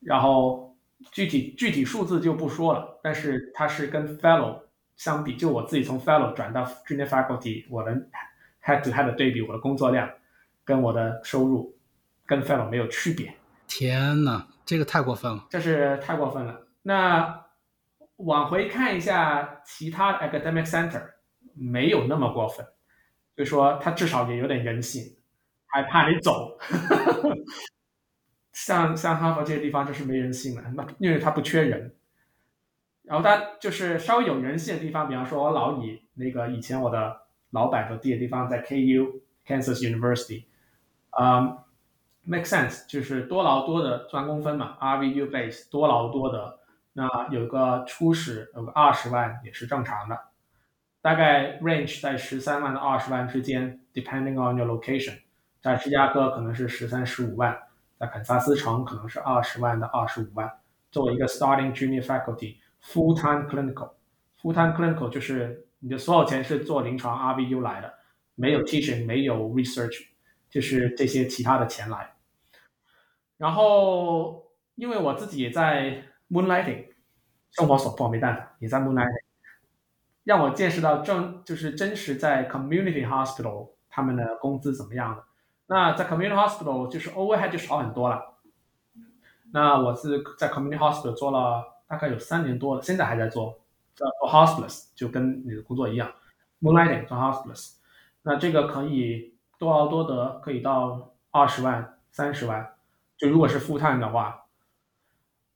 [0.00, 0.76] 然后
[1.12, 4.62] 具体具体数字就不说了，但是它是跟 fellow
[4.96, 7.92] 相比，就我自己从 fellow 转到 junior faculty，我的
[8.64, 10.10] head to head 对比，我的工作量
[10.64, 11.78] 跟我的收入
[12.26, 13.32] 跟 fellow 没有区别。
[13.68, 15.46] 天呐，这个太过分了！
[15.48, 16.66] 这是太过分了。
[16.82, 17.46] 那
[18.16, 21.02] 往回看一下其他 academic center。
[21.60, 22.66] 没有那么过分，
[23.36, 25.16] 就说他至少也有点人性，
[25.66, 26.58] 还怕你走。
[28.52, 31.94] 像像哈佛这些地方就是没人性的，那因为他不缺人。
[33.02, 40.44] 然后他就是稍微有人性的地方，比方说我老以那个以前我的老板的地的地方在 KU Kansas University，
[41.10, 41.64] 啊、
[42.22, 46.60] make sense，就是多劳多得赚工分嘛，RVU base 多劳多得，
[46.92, 50.16] 那有个初始有个二十万也是正常的，
[51.02, 55.18] 大概 range 在十三万到二十万之间，depending on your location，
[55.62, 57.58] 在芝加哥可能是十三十五万，
[57.98, 60.50] 在肯萨斯城可能是二十万到二十五万，
[60.90, 63.92] 作为一个 starting junior faculty full time clinical。
[64.40, 67.94] full time clinical 就是你的所有钱是做临床 RVU 来的，
[68.34, 70.06] 没有 teaching，没有 research，
[70.48, 72.14] 就是这些其他的钱来。
[73.38, 76.86] 然后因为我自己也在 moonlighting，
[77.52, 79.22] 生活所迫没办法，也在 moonlighting，
[80.24, 85.24] 让我见识到正就是真实在 community hospital 他们的工资怎么样的。
[85.66, 88.34] 那在 community hospital 就是 overhead 就少很多了。
[89.52, 93.58] 那我是在 community hospital 做了大概有三年多了，现在还在做，
[93.94, 96.12] 做 hospice，就跟你的工作一样
[96.60, 97.76] ，moonlighting 做 hospice。
[98.22, 102.74] 那这个可以多劳多得，可以到二十万、三十万，
[103.16, 104.44] 就如果是 full time 的话。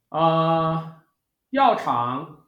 [0.09, 0.95] 呃，
[1.49, 2.44] 药厂，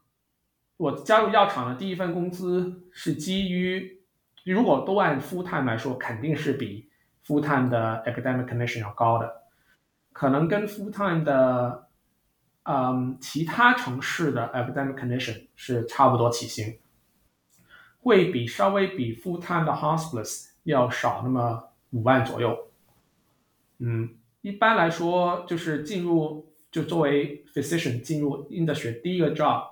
[0.78, 3.99] 我加入药厂的第一份工资是基于，
[4.45, 6.89] 如果都按 full time 来说，肯定是比
[7.25, 9.43] full time 的 academic commission 要高的，
[10.13, 11.89] 可能跟 full time 的，
[12.63, 16.80] 嗯，其他城市的 academic commission 是差不多起薪，
[18.01, 22.67] 会比稍微比 full time 的 hospice 要少那么五万左右。
[23.80, 29.65] 嗯，一般来说就是进入就作为 physician 进入 industry 第一个 job，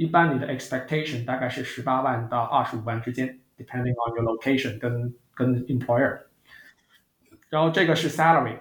[0.00, 6.20] 一般你的 expectation 大概是十八万到二十五万之间，depending on your location 跟跟 employer。
[7.50, 8.60] 然后这个是 salary，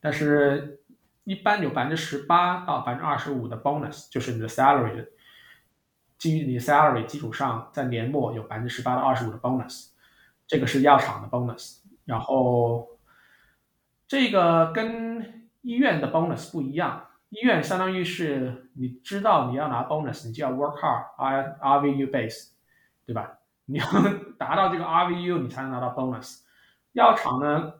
[0.00, 0.82] 但是
[1.24, 5.08] 一般有百分之十八到百分之二十五的 bonus，就是你的 salary，
[6.18, 9.92] 基于你 salary 基础上，在年末有百分之十八到二十五的 bonus，
[10.46, 11.78] 这个是药厂的 bonus。
[12.04, 12.98] 然后
[14.06, 22.50] 这个跟医院的 bonus 不一样，医院相当于是你知道你要拿 bonus，你就要 work hard，R RVU base，
[23.04, 23.38] 对吧？
[23.66, 23.84] 你要
[24.38, 26.42] 达到这个 RVU，你才能拿到 bonus。
[26.92, 27.74] 药厂呢？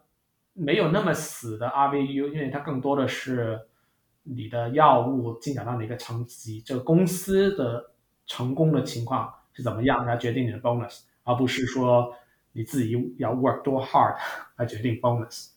[0.56, 3.60] 没有那么死的 RVU，因为它更多的是
[4.22, 7.90] 你的药物进展到哪个层级，这个公司的
[8.26, 12.12] 成功的情况是怎么样来决定你的 bonus，而不是说
[12.52, 14.16] 你自己要 work 多 hard
[14.56, 15.50] 来决定 bonus。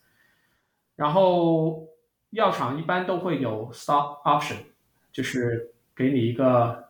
[0.94, 1.87] 然后
[2.30, 4.56] 药厂一般都会有 stock option，
[5.10, 6.88] 就是给你一个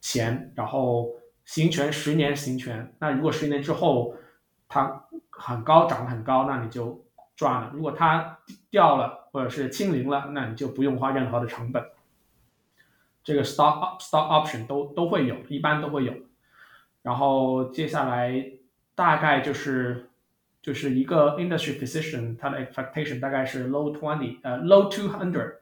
[0.00, 1.10] 钱，然后
[1.44, 4.14] 行权十年行权，那如果十年之后
[4.68, 7.04] 它很高涨得很高，那你就
[7.34, 8.38] 赚了，如果它
[8.70, 11.82] 掉了或者是清零了，那你就不用花任何的成本。
[13.22, 16.12] 这个 stock stock option 都都会有，一般都会有。
[17.02, 18.52] 然后接下来
[18.94, 20.10] 大概就是
[20.64, 25.56] 就是一个 industry position，它的 expectation 大概是 low twenty 呃 low two hundred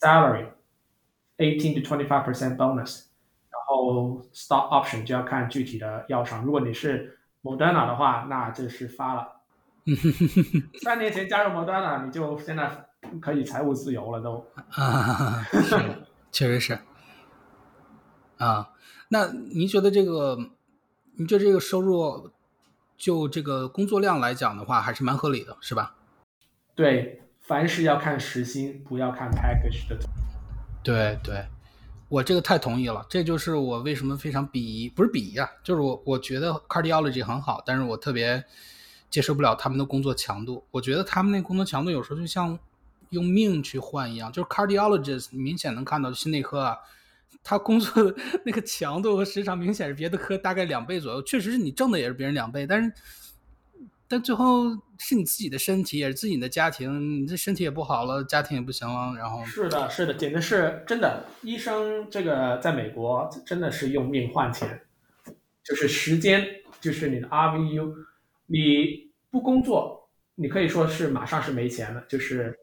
[0.00, 3.08] salary，eighteen to twenty five percent bonus。
[3.50, 9.42] 然后 stock option 就要看具体的药厂，如果你是 Moderna 的话，那这是发了。
[10.82, 12.86] 三年前加入 Moderna，你就现在
[13.20, 14.46] 可以财务自由了都。
[14.70, 15.76] 啊，是，
[16.30, 16.78] 确实是。
[18.38, 18.70] 啊，
[19.10, 20.38] 那您觉得这个，
[21.16, 22.30] 您觉得这个收入，
[23.02, 25.96] 就这个工作量来讲的话，还是蛮合理的，是吧？
[26.76, 29.98] 对，凡事要看时薪，不要看 package 的。
[30.84, 31.44] 对对，
[32.08, 38.44] 我这个太同意了，这就是我为什么非常鄙夷，不是鄙夷啊，就是我我觉得 cardiology 很好，但是我特别。
[39.10, 42.58] 接受不了他们的工作强度，我觉得他们那工作强度有时候就像
[43.10, 44.32] 用命去换一样。
[44.32, 46.78] 就是 cardiologist 明显能看到心内科啊，
[47.42, 48.14] 他工作的
[48.44, 51.22] 那个强度和时长明显是别的科大概两倍左右。
[51.22, 52.92] 确实是你挣的也是别人两倍，但是
[54.08, 54.64] 但最后
[54.98, 61.24] 是你自己的身体，也是自己的家庭，你这身体也不好了，家庭也不行了，然后是的，是的，简直是真的。
[61.42, 64.82] 医生这个在美国真的是用命换钱，
[65.64, 66.46] 就是时间，
[66.80, 67.94] 就是你的 RVU。
[68.46, 72.04] 你不工作，你可以说是马上是没钱了。
[72.06, 72.54] 就是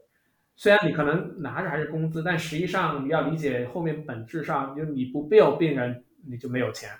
[0.60, 6.90] 虽然你可能拿着还是工资，但实际上你要理解后面本质上，就你不 bill 病人，你就没有钱。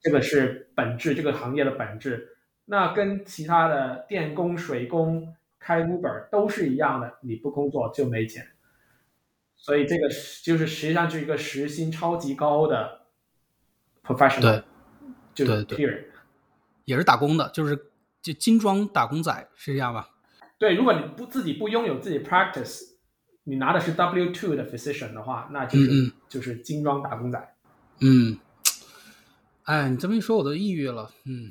[0.00, 2.36] 这个是本质，这个行业的本质。
[2.64, 8.44] 那跟其他的电工、水工、开 Uber 都是一样的，你不工作就没钱。
[9.54, 10.08] 所以这个
[10.42, 13.02] 就是实际上是一个时薪超级高的
[14.04, 14.62] professional，对，
[15.32, 16.08] 就对对，
[16.86, 17.86] 也是打工的，就是。
[18.20, 20.10] 就精装打工仔是这样吧？
[20.60, 22.82] 对，如果你不自己不拥有自己 practice，
[23.44, 27.56] 你拿的是 W two 的 physician 的话，那就是、嗯嗯就是精装打工仔。
[28.00, 28.38] 嗯，
[29.62, 31.10] 哎，你这么一说，我都抑郁了。
[31.24, 31.50] 嗯，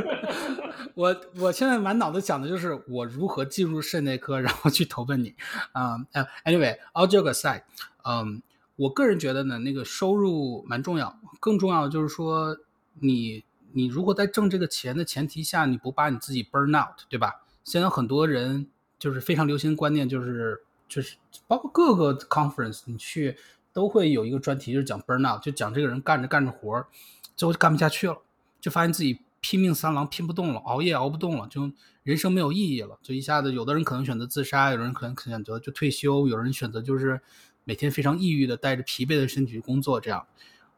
[0.94, 5.34] 我我现在满脑子想的就是我如何进入肾内科，然后去投奔你。
[5.72, 7.62] 啊、呃 a n y w a y all joke aside，
[8.04, 8.42] 嗯，
[8.76, 12.58] 我个人觉得呢，那个收入蛮重要，更重要的就是说
[13.00, 13.42] 你
[13.72, 17.42] 你如果在挣这个钱的前提下，你不把你自己 burn out，对吧？
[17.66, 21.16] 现在很多人就是非常流行的观念，就是就是
[21.48, 23.36] 包括各个 conference 你去
[23.72, 26.86] 都会有一个专题，就是讲 burnout，就讲这个人干着干着活儿，
[27.34, 28.16] 最后干不下去了，
[28.60, 31.68] 就发现自己拼命三郎拼不动了，熬夜熬不动了，就
[32.04, 37.20] 人生没有意义了，就一下子有的人可能选择自杀，有人可能选择就退休，有人选择就是
[37.64, 40.24] 每天非常抑郁的带着疲惫的身体去工作，这样。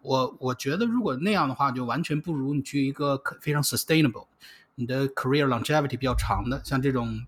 [0.00, 4.26] 我我觉得如果那样的话，就完全不如你去一个非常 sustainable，
[4.78, 7.26] 你的 career longevity 比较长的，像这种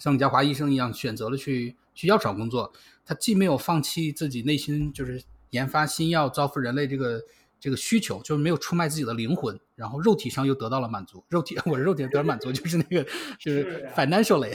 [0.00, 2.72] 像李佳华医生一样选择了去去药厂工作，
[3.06, 7.22] 他既没有放弃自己内心就是研发新药造福人类这个
[7.60, 11.22] 这个需求，就是没有出卖自己的灵魂，然后肉体上又得到了满足。
[11.28, 13.04] 肉体 我肉体得到满足，就是那个
[13.38, 14.54] 就是 financially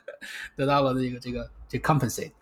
[0.54, 2.32] 得到了这个这个这个 compensate。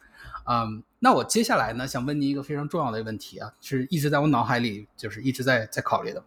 [0.45, 6.25] 嗯，那我接下来呢，想问您一个非常重要的问题啊，是一直在我脑海里就是一直在在考虑的，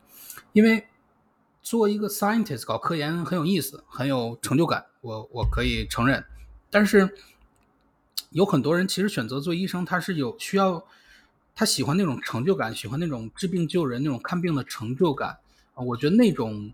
[0.53, 0.87] 因为
[1.66, 6.24] 做一个 scientist 搞科研很有意思，很有成就感，我我可以承认。
[6.70, 7.18] 但是
[8.30, 10.86] 有很多人其实选择做医生，他是有需要，
[11.55, 15.39] 他喜欢那种成就感，喜欢那种治病救人那种看病的成就感
[15.74, 15.82] 啊。
[15.82, 16.72] 我觉得那种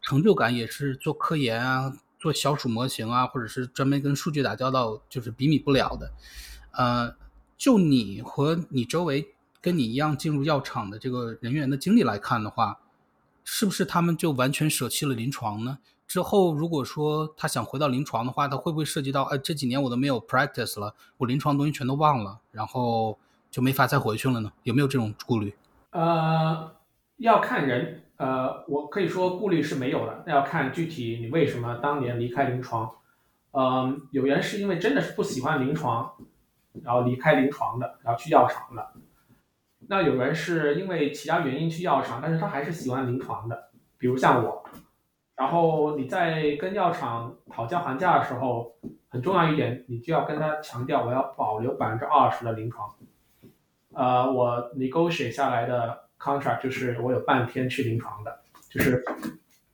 [0.00, 6.10] 成就感也是做科研啊、做小鼠模型啊，或者是专门跟数据打交道，就是比拟不了的。
[6.70, 7.14] 呃，
[7.58, 12.78] 就你和你周围跟你一样进入药厂的这个人员的经历来看的话，
[13.44, 15.78] 是不是他们就完全舍弃了临床呢？
[16.06, 23.18] 之后如果说他想回到临床的话，他会不会涉及到，哎，这几年我都没有 practice 了，我临床东西全都忘了，然后
[23.50, 24.52] 就没法再回去了呢？
[24.64, 25.54] 有没有这种顾虑？
[25.90, 26.70] 呃，
[27.16, 32.90] 要看人，呃，我可以说顾虑是没有的，那要看具体你为什么当年离开临床。
[33.52, 36.12] 嗯、有人是因为真的是不喜欢临床，
[36.82, 38.92] 然后离开临床的，然后去药厂的。
[39.88, 44.64] 那有人是因为其他原因去药厂，但是他还是喜欢临床的，比如像我。
[45.34, 48.76] 然后你在跟药厂讨价还价的时候，
[49.08, 52.88] 很重要一点，你就要跟他强调，我要保留百分之二十的临床。
[53.92, 59.04] 呃，我 negotiate 下来的 contract 就是我有半天去临床的，就是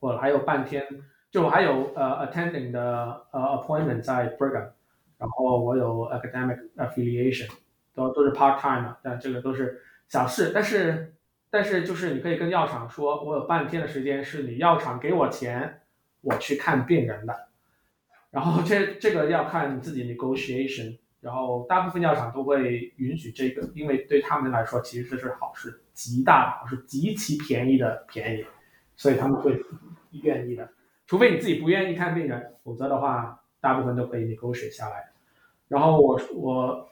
[0.00, 0.86] 我还有半天，
[1.30, 4.70] 就我还有呃 attending 的呃 appointment 在 Brigham，
[5.18, 7.50] 然后我有 academic affiliation，
[7.94, 11.14] 都都是 part time 的，但这个都是小事，但是
[11.50, 15.80] 但是就是你可以跟药厂说，我有半天的时间是你药厂给我钱，
[16.20, 17.48] 我去看病人的，
[18.30, 20.98] 然后这这个要看你自己 negotiation。
[21.20, 28.46] 然后大部分药厂都会允许这个，因为对他们来说其实这是好事，极大的好事，极其便宜的便宜，
[28.94, 29.60] 所以他们会
[30.12, 30.68] 愿意的。
[31.08, 35.10] 除非你自己不愿意看病人，否则的话，大部分都可以 negotiate 下来。
[35.66, 36.88] 然后我我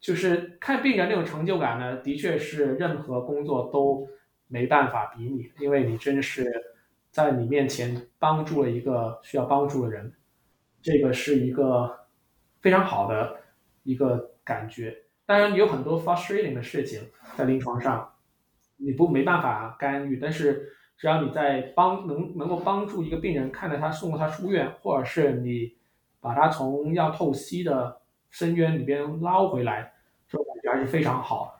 [0.00, 4.08] 就是看病人那种成就感呢，的确是任何工作都
[4.48, 6.50] 没办法比拟，因为你真是
[7.10, 10.12] 在你面前帮助了一个需要帮助的人，
[10.82, 11.98] 这个是一个。
[12.62, 13.40] 非常好的
[13.84, 14.94] 一个感觉。
[15.24, 17.00] 当然有很多 frustrating 的事情
[17.34, 18.06] 在临床上，
[18.76, 25.72] 你不没办法干预，但是只要你在帮能能够帮助一个病人，看着他送他出院，或者是你
[26.20, 27.99] 把他从要透析的
[28.30, 29.92] 深渊里边捞回来，
[30.28, 31.54] 这种感觉还是非常好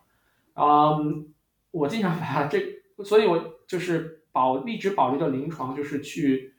[0.54, 0.62] 的。
[0.62, 1.32] 嗯，
[1.70, 2.60] 我经常把这，
[3.04, 6.54] 所以我就是保一直保留着临床，就是去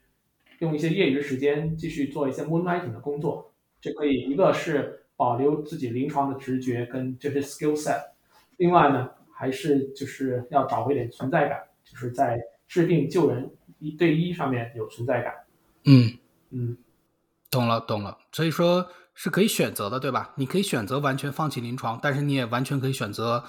[0.59, 3.53] 用一些业余时间继续做一些 moonlighting 的工作。
[3.79, 7.99] 这可以，一个是保留自己临床的直觉跟这些 skill set，
[8.57, 13.49] 另外呢，还是就是要找回点存在感，就是在治病救人
[13.79, 15.33] 一对一上面有存在感。
[15.85, 16.17] 嗯
[16.51, 16.77] 嗯，
[17.49, 20.33] 懂了懂了，所以说是可以选择的，对吧？
[20.37, 23.43] 你可以选择完全放弃临床，但是你也完全可以选择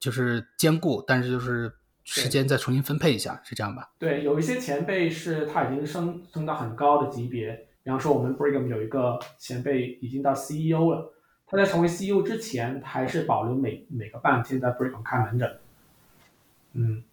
[0.00, 1.72] 就是兼顾，但是就是
[2.04, 3.90] 时间再重新分配一下，是这样吧？
[3.98, 7.68] 对，有一些前辈是他已经升升到很高的级别。
[7.82, 11.12] 比方说，我们 Brigham 有一个前辈已经到 CEO 了，
[11.46, 15.58] 他在成为 CEO 之前，还是保留每每个半天在 Brigham 看门诊。
[16.72, 17.04] 嗯，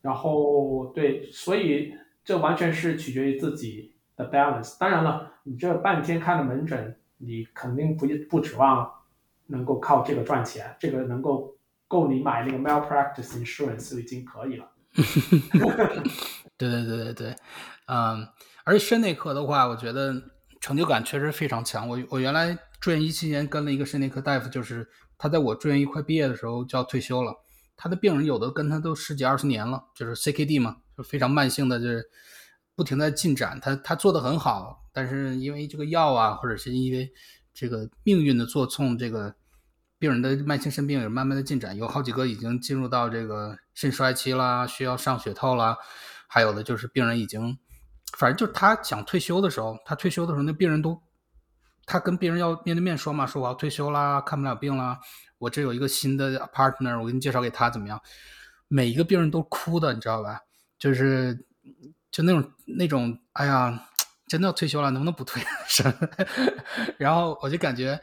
[0.00, 1.94] 然后对，所以
[2.24, 4.78] 这完全是取决于自己的 balance。
[4.78, 8.90] 当然了，你这半天看的门诊，你肯定不不指望
[9.46, 11.56] 能够靠这个赚钱，这个能够
[11.88, 14.70] 够你买那个 malpractice insurance 就已经可以了。
[16.56, 17.36] 对对对对对，
[17.86, 18.26] 嗯。
[18.66, 20.14] 而肾内科的话，我觉得
[20.58, 21.86] 成就感确实非常强。
[21.86, 24.88] 我我原来住院一期间跟了一个肾内科大夫，就是
[25.18, 27.34] 他在我住院医快毕业的时候就要退休了。
[27.76, 32.08] 他的病人有的跟他都十几二十年了，就是 CKD 嘛，就非常慢性的，就是
[32.74, 33.58] 不停在进展。
[33.60, 37.12] 他他做的很好，但是因为这个药啊，或者是因为
[37.52, 39.34] 这个命运的作冲，这个
[39.98, 45.76] 病人的慢性肾病也慢慢的进展，有好几个已经进入到这个肾衰期啦，需要上血透啦，
[46.26, 47.56] 还有的就是病人已经，
[48.18, 51.00] 反正就是他想退休的时候，他退休的时候，那病人都，
[51.86, 54.98] 他跟病人要面对面说嘛，说我要退休啦，看不了病啦，
[55.38, 58.00] 我这有一个新的 partner，我给你介绍给他怎么样？
[58.68, 60.40] 每一个病人都哭的，你知道吧？
[60.78, 61.46] 就是
[62.14, 63.88] 就那种那种，哎呀，
[64.28, 65.42] 真的要退休了，能不能不退？
[66.96, 68.00] 然后我就感觉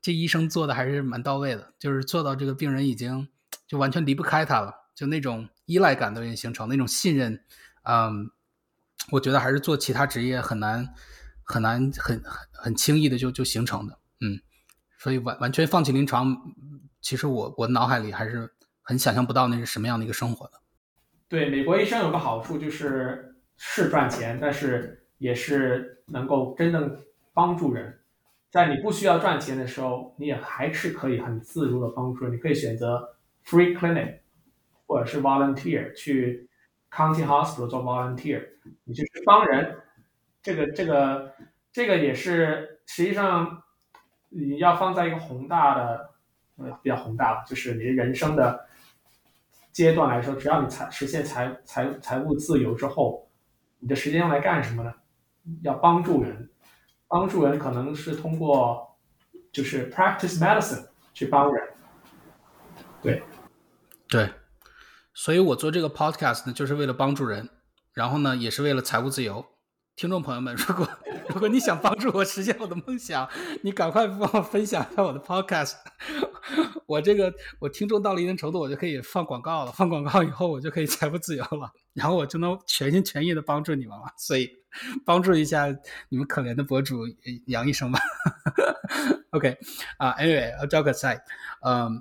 [0.00, 3.26] 这医生做的还是蛮到位的，就是做到这个病人已经
[3.66, 7.42] 就完全离不开他了，就那种依赖感都已经形成，那种信任，
[7.82, 8.30] 嗯，
[9.10, 10.94] 我觉得还是做其他职业很难
[11.42, 14.40] 很难很很很轻易的就就形成的，嗯，
[14.98, 16.54] 所以完完全放弃临床，
[17.00, 20.52] 其实我我脑海里还是很想象不到那是什么样的一个生活的。
[21.28, 23.27] 对，美国医生有个好处就是
[23.58, 26.98] 是赚钱，但是也是能够真正
[27.34, 27.98] 帮助人。
[28.50, 32.26] 在你不需要赚钱的时候，你也还是可以很自如的帮助。
[32.28, 34.20] 你可以选择 free clinic，
[34.86, 36.48] 或者是 volunteer 去
[36.90, 38.42] county hospital 做 volunteer，
[38.84, 39.76] 你就是帮人。
[40.40, 41.34] 这个这个
[41.72, 43.62] 这个也是实际上
[44.30, 46.10] 你要放在一个宏大的
[46.56, 48.66] 呃比较宏大，就是你人生的
[49.72, 53.27] 阶段来说，只要你财实现财财财务自由之后，
[53.80, 54.92] 你的时间用来干什么呢？
[55.62, 56.50] 要帮助人，
[57.06, 58.98] 帮助人可能是通过
[59.52, 61.68] 就是 practice medicine 去帮人。
[63.00, 63.22] 对，
[64.08, 64.30] 对，
[65.14, 67.48] 所以我做这个 podcast 呢，就是为了帮助人，
[67.92, 69.46] 然后呢，也是为了财务自由。
[69.98, 70.88] 听众朋友们，如果
[71.28, 73.28] 如果你想帮助我实现我的梦想，
[73.64, 75.74] 你赶快帮我分享一下我的 podcast。
[76.86, 79.72] 我这个我听众到了一定程度，我就可以放广告了。
[79.72, 84.04] 放广告以后，我就可以财富自由了，然后我就能全心全意的帮助你们了。
[84.16, 84.48] 所以，
[85.04, 85.66] 帮助一下
[86.10, 87.00] 你们可怜的博主
[87.46, 87.98] 杨医生吧。
[89.34, 89.58] OK，
[89.96, 91.22] 啊，Anyway，joke aside，
[91.62, 92.00] 嗯，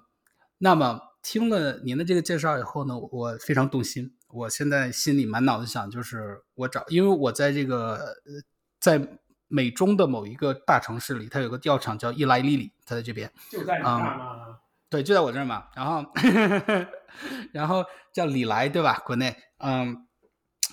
[0.59, 4.13] 那么听了您的这个介绍以后呢，我非常动心。
[4.29, 8.33] 我现在心里满脑子想就是我找，因为我在这个呃，
[8.79, 14.59] 在美中的某一个大城市里，它有个药厂叫伊莱利里，它在这边，就在你那儿吗？
[14.89, 15.67] 对，就在我这儿嘛。
[15.75, 16.05] 然后，
[17.53, 19.01] 然后叫李来，对吧？
[19.05, 20.05] 国内，嗯，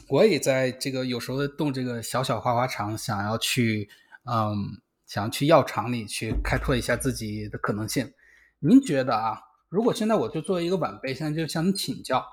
[0.09, 3.89] 我也在这个有时候动这个小小花花肠，想要去，
[4.25, 8.13] 嗯，想要去药厂里去开拓一下自己的可能性。
[8.59, 12.25] 您觉得啊，如果现在我就作为一个晚辈，现在就向你请教。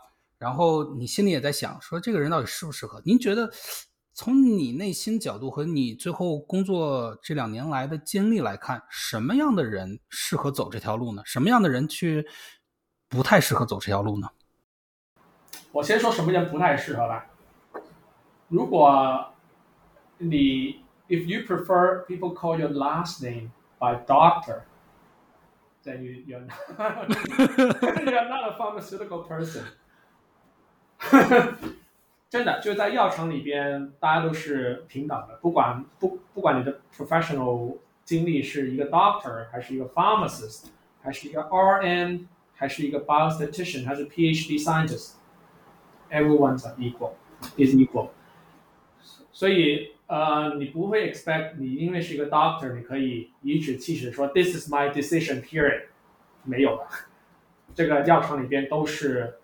[0.41, 2.99] 然后你心里也在想，说这个人到底适不适合？
[3.05, 3.47] 您觉得，
[4.11, 11.21] 从你内心角度和你最后工作这两年来的经历来看，什么样的人适合走这条路呢？
[11.27, 12.27] 什么样的人去
[13.07, 14.27] 不太适合走这条路呢？
[15.71, 17.27] 我先说什么人不太适合吧。
[18.47, 19.31] 如果
[20.17, 24.63] 你 if you prefer people call your last name by doctor,
[25.83, 29.65] then you you're not, you're not a pharmaceutical person.
[32.29, 40.67] 真的，就在药厂里边，大家都是平等的，不管不不管你的 professional 经历是一个 doctor 还是一个 pharmacist，
[41.01, 48.11] 还是一个 RN，还是一个 biostatistician，还是 PhD scientist，everyone's equal，is equal。
[49.33, 55.87] 所以呃，你不会 expect 你因为是一个 doctor，你可以颐指气使说 this is my decision period，
[56.43, 56.87] 没有的，
[57.75, 59.39] 这个药厂里边都是。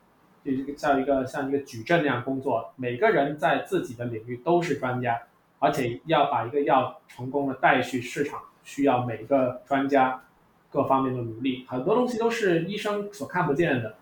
[0.77, 5.21] 像一个像一个矩阵那样工作，每个人在自己的领域都是专家，
[5.59, 10.23] 而且要把一个药成功的带去市场，需要每个专家
[10.69, 11.65] 各方面的努力。
[11.67, 13.95] 很多东西都是医生所看不见的，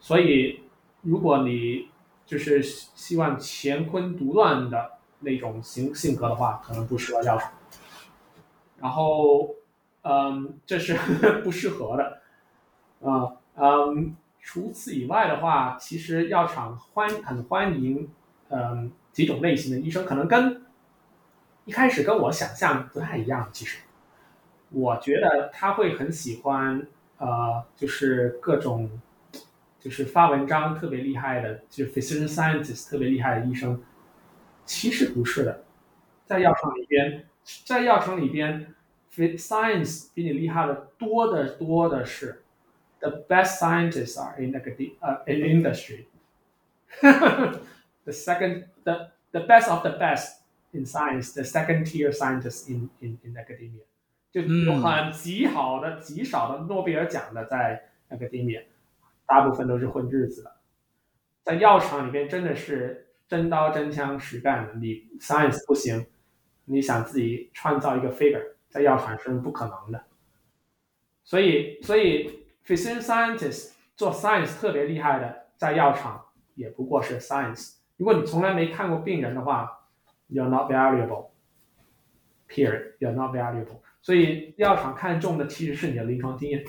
[0.00, 0.62] 所以
[1.02, 1.88] 如果你
[2.26, 7.52] 就是希望乾坤独断的那种性性格的话，可能不适合药厂。
[8.80, 9.54] 然后，
[10.02, 10.94] 嗯，这是
[11.42, 12.20] 不适合的，
[13.02, 14.16] 啊，嗯。
[14.50, 18.08] 除此以外的话，其实药厂欢很欢迎，
[18.48, 20.64] 嗯，几种类型的医生，可能跟
[21.66, 23.50] 一开始跟我想象不太一样。
[23.52, 23.80] 其实，
[24.70, 26.86] 我觉得他会很喜欢，
[27.18, 28.90] 呃，就是各种，
[29.78, 33.82] 就是发文章特别厉害的，就是 physician scientist 特别厉害的医生。
[34.64, 35.64] 其实不是的，
[36.24, 37.26] 在药厂里边，
[37.66, 38.74] 在药厂里边
[39.14, 42.44] ，science 比你厉害的多的多的是。
[43.00, 46.06] The best scientists are in academia, in industry.
[47.00, 50.42] the second, the, the best of the best
[50.72, 53.84] in science, the second tier scientists in, in, in academia.
[54.30, 58.62] 就有很极好的、极少的诺贝尔奖的在 academia，
[59.26, 60.56] 大部分都是混日子的。
[61.42, 66.06] 在药厂里边真的是真刀真枪实干的，你 science 不行，
[66.66, 70.04] 你想自己创造一个 figure，在药厂是不可能的。
[71.24, 72.37] 所以，所以
[72.68, 76.22] physician scientist 做 science 特别厉害的，在药厂
[76.54, 77.76] 也不过是 science。
[77.96, 79.88] 如果你从来没看过病人的话
[80.30, 81.28] ，you're not valuable。
[82.46, 82.92] Period.
[82.98, 83.80] You're not valuable.
[84.02, 86.62] 所以药厂看重的其实是你的临床经验。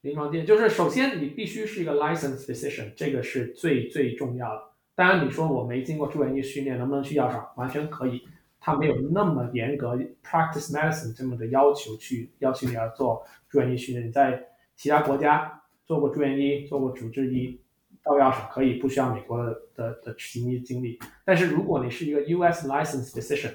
[0.00, 4.62] 临床经验就是首先你必须是一个 licensed physician，这个是最最重要的。
[4.94, 7.48] 当然你说我没经过住院医训练，能不能去药厂？
[7.56, 8.26] 完全可以。
[8.64, 14.06] 他没有那么严格 practice medicine 这么的要求去要求你要做住院医训练。
[14.06, 14.40] 你在
[14.76, 17.60] 其他国家做过住院医，做过主治医，
[18.04, 20.96] 到药厂可以不需要美国的的的行医经历。
[21.24, 23.52] 但是如果你是一个 US licensed physician，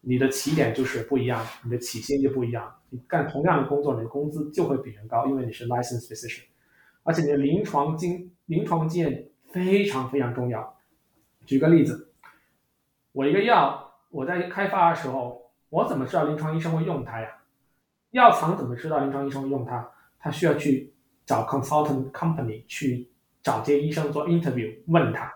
[0.00, 2.72] 你的起点就是不一样，你的起薪就不一样。
[2.90, 6.44] 你干同样的工作，你的工资就会比人高，因为你是 licensed physician，
[7.02, 10.78] 而且你的临床经临床经验非常非常重要。
[11.44, 12.12] 举个例子，
[13.10, 13.83] 我一个药
[14.14, 17.28] 我在开发的时候，我怎么知道临床医生会用它呀？
[18.12, 19.90] 药厂怎么知道临床医生会用它？
[20.20, 20.94] 他需要去
[21.26, 23.10] 找 consultant company 去
[23.42, 25.34] 找这些医生做 interview，问他。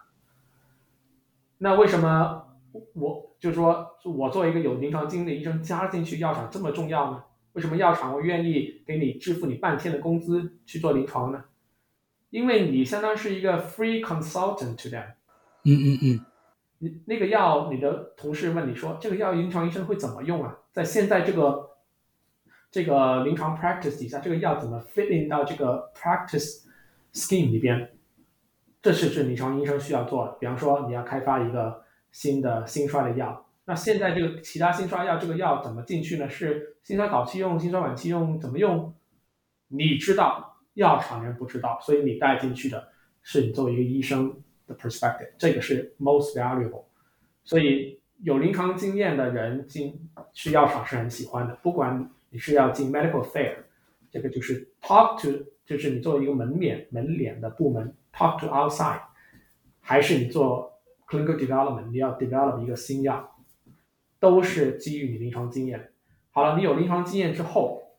[1.59, 2.47] 那为什么
[2.95, 3.27] 我？
[3.41, 7.25] 就是说，我作为一个有临床经历的医生加进去药厂这么重要呢？
[7.55, 11.45] 为什么药厂会愿意给你支付你半天的工资去做临床呢？
[12.31, 15.05] 因为你相当于是一个 free consultant to them。
[15.65, 16.21] 嗯嗯嗯。
[16.79, 20.59] 你那个药，你的同事问你说，这个药临床医生会怎么用啊？
[20.73, 21.71] 在现在这个
[22.71, 26.65] 这个临床 practice 底下，这个药怎么 fit in 到这个 practice
[27.13, 27.91] scheme 里边？
[28.81, 30.33] 这是是临床医生需要做的。
[30.41, 31.85] 比方说，你要开发一个。
[32.11, 36.27] 新的心衰的药，那现在这个其他心衰药这个药怎么进去呢？
[36.27, 38.95] 是心衰早期用，心衰晚期用，怎么用？
[39.69, 42.89] 你知道，药厂人不知道，所以你带进去的
[43.23, 46.85] 是你作为一个医生的 perspective，这个是 most valuable。
[47.43, 53.57] 所以有临床经验的人进去药厂是很喜欢的，不管你是要进 medical fair，
[54.11, 59.01] 这个就是 talk to，就是你作为一个门脸门脸的部门 talk to outside，
[59.81, 60.69] 还是你做。
[61.11, 63.35] Clinical development，你要 develop 一个新药，
[64.21, 65.91] 都是基于你临床经验。
[66.33, 67.97] 好了，你有临床经验之后，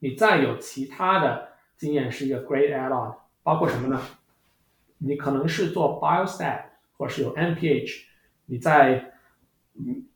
[0.00, 3.14] 你再有其他的经验是一个 great add-on，
[3.44, 4.02] 包括什么呢？
[4.98, 6.62] 你可能是做 biostat，
[6.96, 8.04] 或者是有 NPH，
[8.46, 9.12] 你在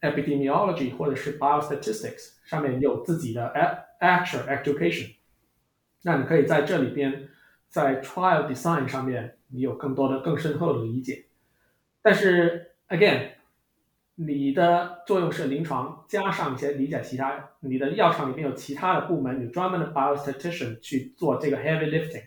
[0.01, 3.53] epidemiology 或者是 biostatistics 上面有自己的
[4.01, 5.17] actual education，
[6.03, 7.29] 那你可以在这里边，
[7.69, 11.27] 在 trial design 上面，你有更多的、更深厚的理解。
[12.01, 13.33] 但是，again，
[14.15, 22.25] 你的作用是临床加上一些理解其他，你的药厂里面有其他的部门，有专门的 biostatistician 去做这个 heavy lifting。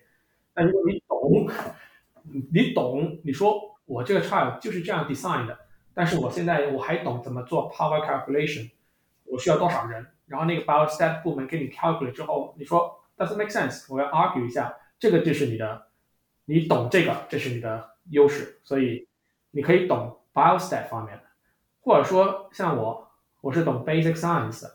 [0.54, 1.49] 那如果你懂，
[2.51, 5.57] 你懂，你说我这个 child 就是这样 design 的，
[5.93, 8.71] 但是我现在我还懂怎么做 power calculation，
[9.26, 13.86] 我需要多少人，然后那个 biostat 部门给你 calculate 之后，你说 does make sense？
[13.93, 15.88] 我要 argue 一下，这个就是你的，
[16.45, 19.07] 你懂这个，这是你的优势，所以。
[19.55, 21.24] 你可以懂 biostat 方面的，
[21.82, 23.07] 或者说像我，
[23.39, 24.67] 我是懂 basic science。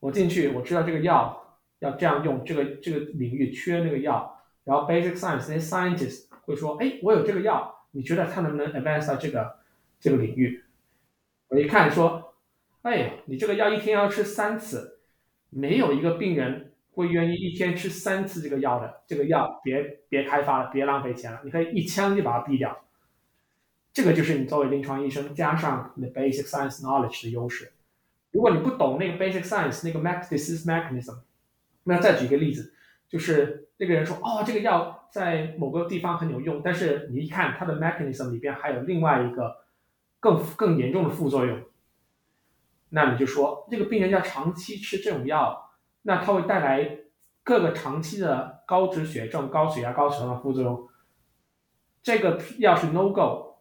[0.00, 9.58] 我进去，我知道这个药要这样用，这个这个领域缺那个药，然后 basic science 那些 scientist 会说，哎，我有这个药，你觉得它能不能 advance 到这个
[9.98, 10.64] 这个领域？
[11.48, 12.34] 我一看说，
[12.82, 15.00] 哎，你这个药一天要吃三次，
[15.50, 22.84] 没有一个病人会愿意一天吃三次这个药的，这个药别别开发了，别浪费钱了，你可以一枪就把它毙掉。
[23.92, 27.72] 这个就是你作为临床医生加上你的 basic science knowledge 的优势。
[28.30, 31.18] 如果你不懂那个 basic science 那个 mechanism mechanism，
[31.84, 32.72] 那再举一个例子，
[33.12, 39.58] 就是那个人说哦这个药在某个地方很有用，但是你一看它的 mechanism 里边还有另外一个
[40.18, 41.62] 更更严重的副作用，
[42.88, 45.70] 那你就说这个病人要长期吃这种药，
[46.02, 46.98] 那它会带来
[47.44, 50.88] 各个长期的高脂血症、高血压、高血糖的副作用。
[52.02, 53.52] 这个药是 no go。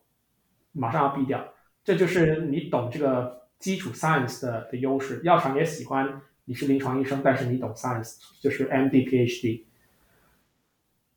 [0.73, 5.19] 马上要毙掉，这就是你懂这个基础 science 的的优势。
[5.25, 6.21] 药厂也喜欢
[6.51, 9.63] 你是临床医生，但是你懂 science，就是 MD PhD。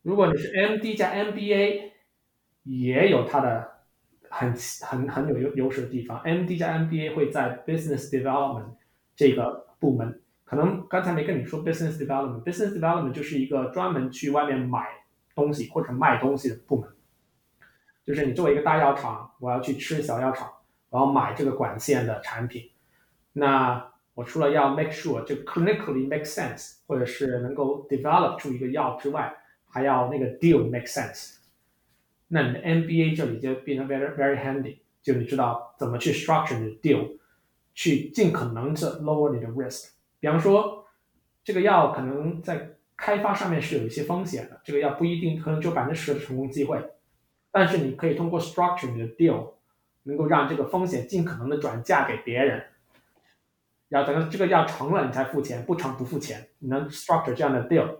[0.02, 1.90] 如果你是 MD 加 MBA，
[2.62, 3.68] 也有它的
[4.30, 6.22] 很很很有优优势的地方。
[6.22, 8.76] MD 加 MBA 会在 business development
[9.16, 14.86] 这个部门，可能刚才没跟你说 business development，business development 就是一个专门去外面买
[15.34, 16.88] 东西或者卖东西的部门。
[18.06, 20.48] 就是你作为一个大药厂，我要去吃小药厂，
[20.90, 22.70] 我要买这个管线的产品，
[23.32, 29.34] 那我除了要 make sure 就 clinically make sense，或者是能够 develop 出一个药之外，
[29.68, 31.38] 还要那个 deal make sense。
[32.28, 37.18] 那你的 MBA 这里就变成 very very handy，就你知道怎么去 structure 你的 deal，
[37.74, 39.90] 去尽可能的 lower 你的 risk。
[40.20, 40.86] 比方说，
[41.42, 46.80] 这个药可能在开发上面是有一些风险的，这个药不一定可能只有百分之十的成功机会，
[47.50, 49.54] 但是你可以通过 structure 你的 deal，
[50.04, 52.62] 能够让这个风险尽可能的转嫁给别人。
[53.94, 56.48] 然后等到这个药成了，你才付钱，不成不付钱。
[56.58, 57.98] 你能 structure 这样的 deal，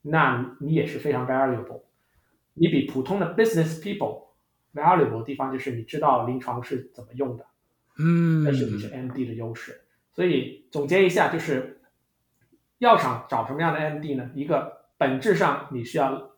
[0.00, 1.82] 那你也是非常 valuable。
[2.54, 4.28] 你比普通的 business people
[4.72, 7.44] valuable 的地方就是你知道临床是怎么用的，
[7.98, 9.82] 嗯，这是你是 MD 的优势。
[10.14, 11.82] 所以总结一下，就是
[12.78, 14.30] 药厂找什么样的 MD 呢？
[14.34, 16.30] 一个本质上你需要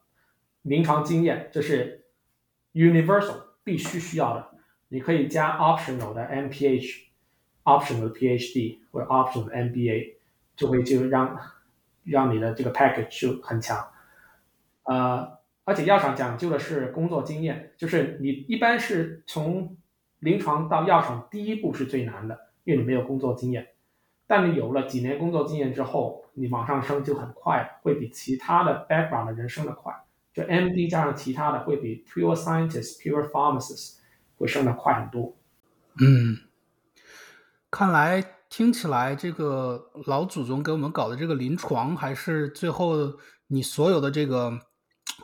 [0.62, 2.07] 临床经验，这是
[2.72, 4.48] universal 必须需要的。
[4.88, 7.07] 你可以加 optional 的 MPH。
[7.66, 10.14] optional PhD 或者 option MBA
[10.57, 11.38] 就会就让
[12.03, 13.86] 让你的这个 package 就很强，
[14.84, 19.76] 呃，而且药厂讲究的是工作经验，就是你一般是从
[20.20, 23.68] 临床到药厂第一步是最难的，因为你没有工作经验，
[24.26, 29.92] 但你有了几年工作经验之后，你往上升就很快，会比其他的 background 的人升得快，
[30.32, 33.99] 就 MD 加上其他的会比 pure scientist、pure pharmacist
[34.38, 35.36] 会升得快很多，
[36.01, 36.38] 嗯。
[37.68, 42.97] 看来听起来，这个老祖宗给我们搞的这个临床，还是最后
[43.49, 44.51] 你所有的这个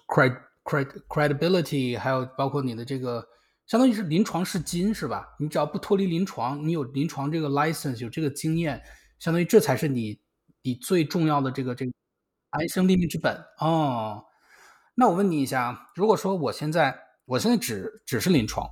[0.08, 3.24] cred cred credibility，还有包括你的这个，
[3.66, 5.26] 相当于是临床是金，是吧？
[5.38, 8.82] 你只要不脱离临床，你有临床这个 license，有这个经验，
[9.18, 10.20] 相当于这才是你
[10.62, 11.92] 你最重要的这个这个
[12.50, 14.24] 安身立命之本哦。
[14.94, 18.68] 那我问你一下，如果说我现在我现在只只是临床，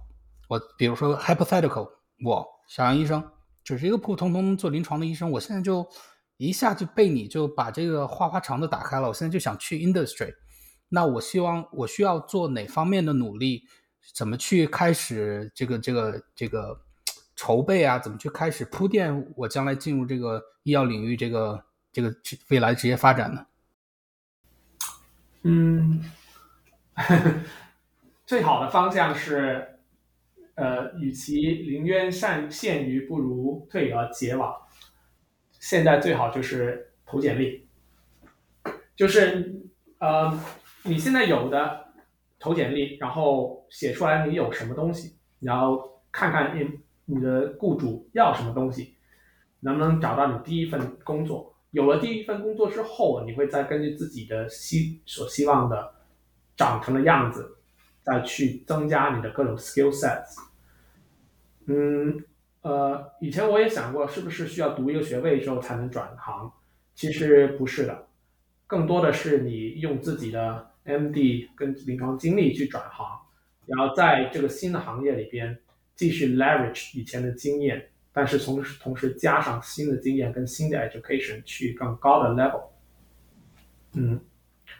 [0.48, 1.88] 我比如说 hypothetical，
[2.24, 3.24] 我小杨医生。
[3.70, 5.88] 只是一个普普通通做临床的医生，我现在就
[6.38, 9.06] 一下就被你就把这个花花肠子打开了。
[9.06, 10.34] 我现在就想去 industry，
[10.88, 13.62] 那我希望我需要做哪方面的努力？
[14.12, 16.80] 怎么去开始这个这个这个
[17.36, 17.96] 筹备啊？
[17.96, 22.12] 怎么去开始铺垫我将来进入这个医药领域这个这个
[22.48, 23.46] 未来职业发展呢？
[25.42, 26.04] 嗯，
[28.26, 29.69] 最好的方向是。
[30.60, 34.54] 呃，与其临渊善陷于，不如退而结网。
[35.58, 37.66] 现在最好就是投简历，
[38.94, 39.58] 就是
[40.00, 40.38] 呃，
[40.82, 41.86] 你现在有的
[42.38, 48.96] 投简历，然后写出来你有什么东西，然后看看你你的雇主要什么东西，
[49.60, 51.56] 能不能找到你第一份工作。
[51.70, 55.94] 有了第一份工作之后，你会再根据自己的希所希望的
[56.54, 57.56] 长成的样子，
[58.02, 60.49] 再去增加你的各种 skill sets。
[61.66, 62.24] 嗯，
[62.62, 66.52] 呃，以前我也想过，是不是需要读一个学位之后才能转行？
[66.94, 68.08] 其实不是的，
[68.66, 73.20] 更多的是你用自己的 MD 跟临床经历去转行，
[73.66, 75.56] 然后在这个新的行业里边
[75.94, 82.64] 继续 leverage 以前的经验，但是同时同时加上新的经验跟新的 education 去更高的 level。
[83.92, 84.20] 嗯，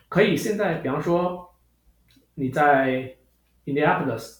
[0.08, 1.54] 可以现在，比方说
[2.34, 3.16] 你在
[3.64, 4.39] Indianapolis。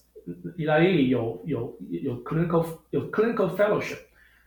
[0.57, 3.99] 意大利里有有有 clinical 有 clinical fellowship，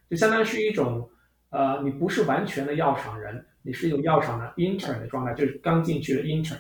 [0.09, 1.09] 就相当于是一种
[1.49, 6.59] 呃，你不是完全的药厂人，你是一种药厂的 intern 的状态，就是刚进去的 intern，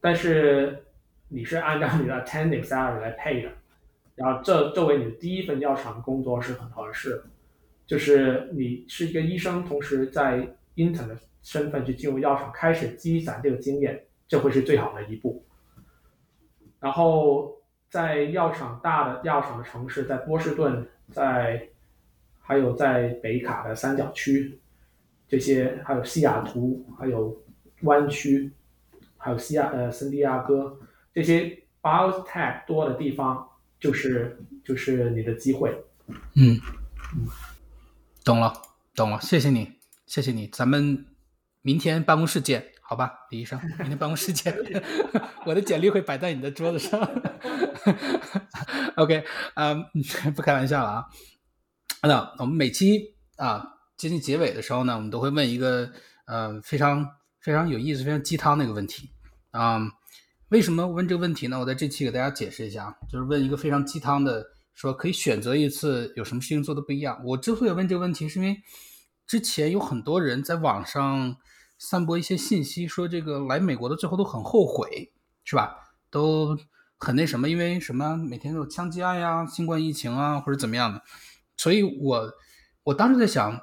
[0.00, 0.84] 但是
[1.28, 3.50] 你是按照你的 attending salary 来 pay 的，
[4.14, 7.24] 然后这作为你的第一份药厂工作是很合适的，
[7.86, 15.44] 就是你是一个医生，同时在 intern 的身份去进入药厂，开始积攒这个经验，这会是最好的一步，
[16.80, 17.57] 然后。
[17.88, 21.68] 在药厂大的药厂的城市，在波士顿，在
[22.40, 24.58] 还有在北卡的三角区，
[25.26, 27.42] 这些还有西雅图，还有
[27.82, 28.50] 湾区，
[29.16, 30.78] 还有西亚呃圣地亚哥
[31.14, 33.48] 这些 biotech 多的地方，
[33.80, 35.70] 就是就是你的机会。
[36.34, 36.58] 嗯
[37.14, 37.26] 嗯，
[38.24, 38.52] 懂了
[38.94, 39.72] 懂了，谢谢你
[40.06, 41.06] 谢谢你，咱们
[41.62, 42.66] 明天办公室见。
[42.90, 44.56] 好吧，李医生，明天办公室见。
[45.44, 46.98] 我的简历会摆在你的桌子上。
[48.96, 49.22] OK，
[49.56, 49.84] 嗯，
[50.34, 51.04] 不开玩笑了啊。
[52.02, 53.62] 那我们每期啊
[53.98, 55.92] 接近结尾的时候呢，我们都会问一个
[56.26, 57.06] 呃非常
[57.42, 59.10] 非常有意思、非常鸡汤的一个问题
[59.50, 59.78] 啊。
[60.48, 61.60] 为什么问这个问题呢？
[61.60, 64.42] 我在这期给大家解释一下，就是问一个非常鸡汤的，
[64.72, 67.20] 说可以选择一次，有什么事情做的不一样。
[67.22, 68.56] 我之所以问这个问题，是因为
[69.26, 71.36] 之前有很多人在网上。
[71.78, 75.12] 散播一些信息，说这个来美国的最后都很后悔，
[75.44, 75.76] 是吧？
[76.10, 76.58] 都
[76.98, 81.02] 很那什么，因为什么每天都有枪击案呀、新冠疫情啊，或者怎么样的。
[81.56, 82.32] 所以我
[82.82, 83.60] 我当时在想，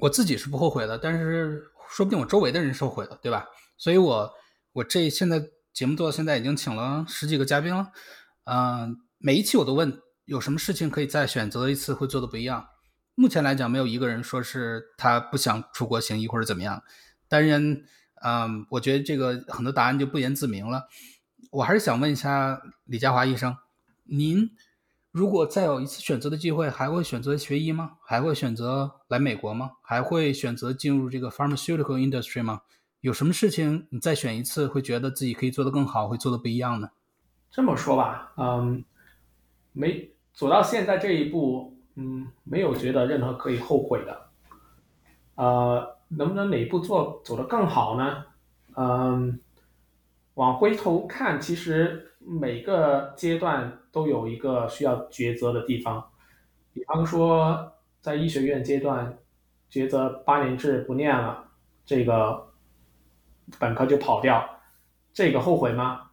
[0.00, 3.46] 我自己是不后悔的，但是说不定我周围的人是后悔的，对吧？
[3.76, 4.30] 所以我
[4.72, 5.42] 我这现在
[5.72, 7.90] 节目做到现在已经请了十几个嘉宾了，
[8.44, 12.68] 嗯，每一期我都问有什么事情可以再选择一次会做的不一样。
[13.14, 16.82] 目前来讲，没有一个人说是他不想出国行医或者怎么样。
[17.30, 17.82] 当然，
[18.22, 20.88] 嗯，我觉得这个很多答案就不言自明了。
[21.52, 23.56] 我还是想问一下李家华医生，
[24.04, 24.50] 您
[25.12, 27.92] 如果再有一次选择的机会，还会选择学医吗？
[28.02, 29.70] 还会选择来美国吗？
[29.80, 32.62] 还会选择进入这个 pharmaceutical industry 吗？
[33.00, 36.90] 有什么事情你再选一次，会觉得自己可以做得更好，会做的不一样呢？
[37.50, 38.84] 这么说吧，嗯，
[39.72, 44.30] 没走到现在这一步，嗯，没有觉得任何可以后悔的。
[45.36, 48.24] 呃，能不能哪步做走得更好呢？
[48.76, 49.40] 嗯。
[50.34, 56.02] 往回头看，其实每个阶段都有一个需要抉择的地方。
[56.72, 59.18] 比方说，在医学院阶段，
[59.70, 61.44] 抉择八年制不念了，
[61.84, 62.52] 这个
[63.58, 64.48] 本科就跑掉，
[65.12, 66.10] 这个后悔吗？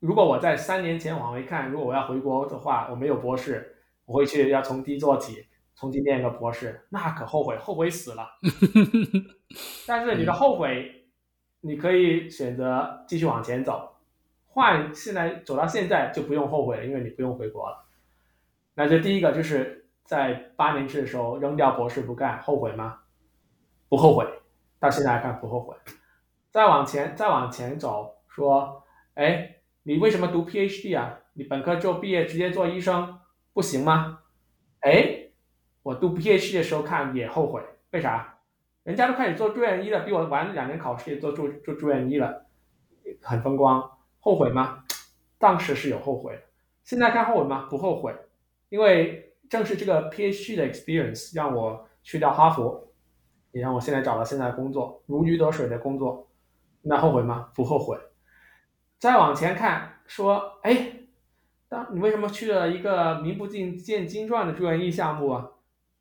[0.00, 3.76] 如果我在三年前往回看，如果我要回国的话，我没有博士，
[4.06, 5.46] 我回去要从低做起，
[5.78, 8.28] 重新念个博士，那可后悔，后悔死了。
[9.86, 10.94] 但是你的后悔。
[11.60, 13.96] 你可以选择继续往前走，
[14.46, 17.84] 换现在走到现在就不用后悔了，因为你不用回国了。
[18.74, 23.00] 那这第一个就是在八年制的时候扔掉博士不干，后悔吗？
[23.88, 24.24] 不后悔，
[24.78, 25.74] 到现在来看不后悔。
[26.52, 28.84] 再往前再往前走，说，
[29.14, 31.18] 哎，你为什么读 PhD 啊？
[31.32, 33.18] 你本科就毕业直接做医生
[33.52, 34.20] 不行吗？
[34.82, 35.17] 哎，
[35.82, 38.34] 我读 PhD 的时候看也后悔，为啥？
[38.84, 42.46] 人家都开始做住院医了，比我晚两年考试也做住做住院医了，
[43.20, 43.98] 很风光。
[44.18, 44.84] 后悔吗？
[45.38, 46.40] 当时是有后悔，
[46.84, 47.66] 现在看后悔吗？
[47.68, 48.14] 不后悔，
[48.70, 52.92] 因为正是这个 PhD 的 experience 让我去掉哈佛，
[53.52, 56.28] 也让我现在找到现在的工作如鱼得水的工作。
[56.82, 57.50] 那后悔吗？
[57.54, 57.98] 不后悔。
[58.98, 60.92] 再往前看，说，哎，
[61.68, 65.50] 当你为什么去了一个名不见见经传的住院医项目啊？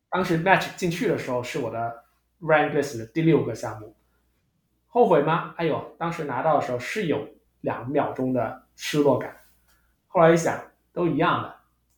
[0.09, 2.03] 当时 match 进去的时候是我的。
[2.39, 3.95] rank list 的第六个项目，
[4.85, 5.55] 后悔吗？
[5.57, 7.27] 哎呦，当时拿到的时候是有
[7.61, 9.35] 两秒钟的失落感，
[10.05, 10.55] 后来一想
[10.93, 11.55] 都一样的，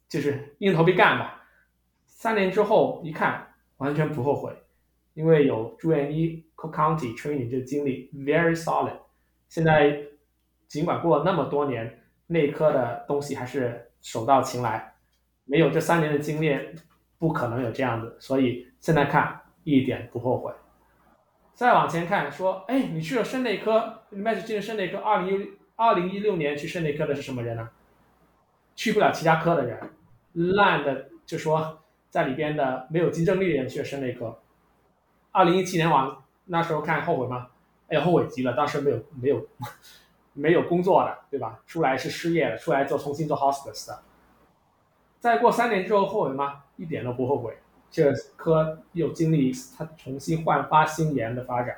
[0.08, 1.44] 就是硬头皮干吧。
[2.06, 4.56] 三年之后一看，完全不后悔，
[5.14, 8.98] 因为有住院医 co county training 这个经历 very solid。
[9.50, 10.02] 现在
[10.70, 14.94] 尽管过了那么多年，内科的东西还是手到擒来，
[15.44, 16.78] 没有这三年的经验，
[17.20, 18.18] 不可能有这样子。
[18.20, 19.40] 所以现在看。
[19.66, 20.52] 一点不后悔。
[21.54, 24.98] 再往前看，说，哎，你去了肾内科，你迈进了肾内科。
[24.98, 27.70] 二零一二零一六年去肾内科的是什么人呢？
[28.76, 29.78] 去不了其他科的人，
[30.56, 34.40] 烂的就说在里边的没有竞争力的人去了肾内科。
[35.32, 37.50] 二零一七年往那时候看后悔吗？
[37.90, 39.48] 哎呀，后悔极了，当时没有没有
[40.34, 41.60] 没有工作的，对吧？
[41.68, 44.00] 出来是失业的，出来做重新做 hospice 的。
[45.20, 46.64] 再过三年之后后悔吗？
[46.78, 47.58] 一点都不后悔。
[47.92, 51.78] 这科又经历它重新焕发新颜的发展。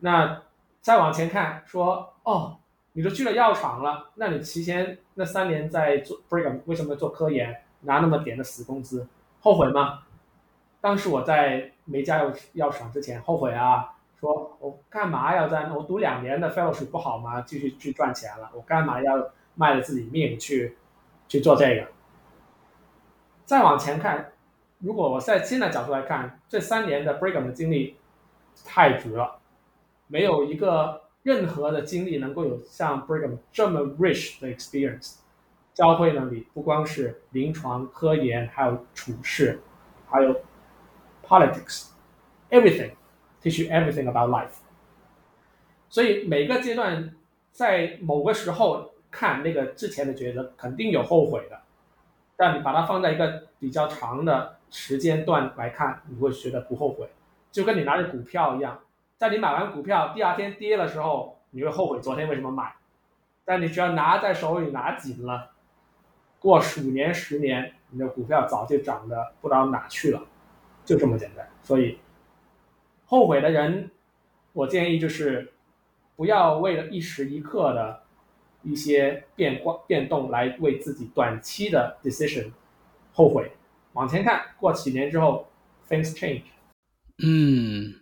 [0.00, 0.42] 那
[0.80, 2.58] 再往前看，说哦，
[2.92, 9.06] 你都去了药厂了，那你提前那三年在做不是为什么做科研，拿那么点的死工资，
[9.40, 10.00] 后悔吗？
[10.80, 17.40] 当时我在没加入药厂之前，后悔啊，说我干嘛要在我读两年的 fellowship 不好吗？
[17.40, 20.76] 继续去赚钱了，我干嘛要卖了自己命去
[21.28, 21.88] 去做这个？
[23.44, 24.32] 再往前看。
[24.78, 27.96] 如果我在现在角度来看，这三年的 Brigham 的经历
[28.64, 29.38] 太值了，
[30.08, 35.18] 没有一个任何的经历能够有像 Brigham 这么 rich 的 experience，
[35.72, 39.60] 教会了你不光是临床科研，还有处事，
[40.10, 40.40] 还有
[41.24, 44.56] politics，everything，teach you everything about life。
[45.88, 47.14] 所以每个阶段
[47.52, 51.60] 在某个时候看那个之前的抉择，肯定有后悔的，
[52.42, 54.56] 但你把它放在一个比较长的。
[54.68, 57.06] 时间段来看，你会觉得不后悔，
[57.52, 58.80] 就跟你拿着股票一样，
[59.16, 62.74] 在你买完股票第二天跌的时候，你会后悔昨天为什么买，
[63.44, 65.50] 但你只要拿在手里拿紧了，
[66.40, 70.20] 过五年十年，你的股票早就涨得不知道哪去了，
[70.84, 71.46] 就这么简单。
[71.62, 71.98] 所以，
[73.04, 73.90] 后悔的人，
[74.54, 75.52] 我建议就是
[76.16, 78.01] 不要为了一时一刻的
[78.62, 82.50] 一些变化变动来为自己短期的 decision
[83.12, 83.50] 后悔。
[83.92, 85.48] 往前看，过几年之后
[85.88, 86.42] ，things change。
[87.22, 87.94] 嗯，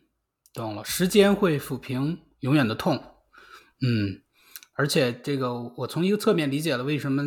[0.53, 0.85] 懂了。
[0.85, 2.97] 时间会抚平永远的痛。
[3.83, 4.23] 嗯，
[4.75, 7.23] 而且这个我从一个侧面理解了为什么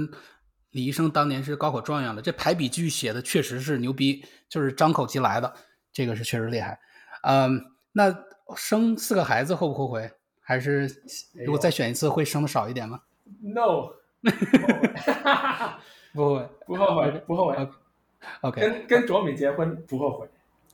[0.72, 2.22] 李医生当年是高考状元了。
[2.22, 5.54] 这排比句写的确实是牛逼，就是张口即来的。
[5.92, 6.80] 这个是确实厉害。
[7.24, 8.16] 嗯，那
[8.56, 10.12] 生四个孩子后不后悔？
[10.46, 10.90] 还是
[11.46, 13.00] 如果再选一次，会生的少一点吗
[13.42, 13.94] ？No，
[16.14, 17.68] 不后悔，不后悔，不后悔。
[18.42, 20.28] OK，跟跟卓米结婚不后悔，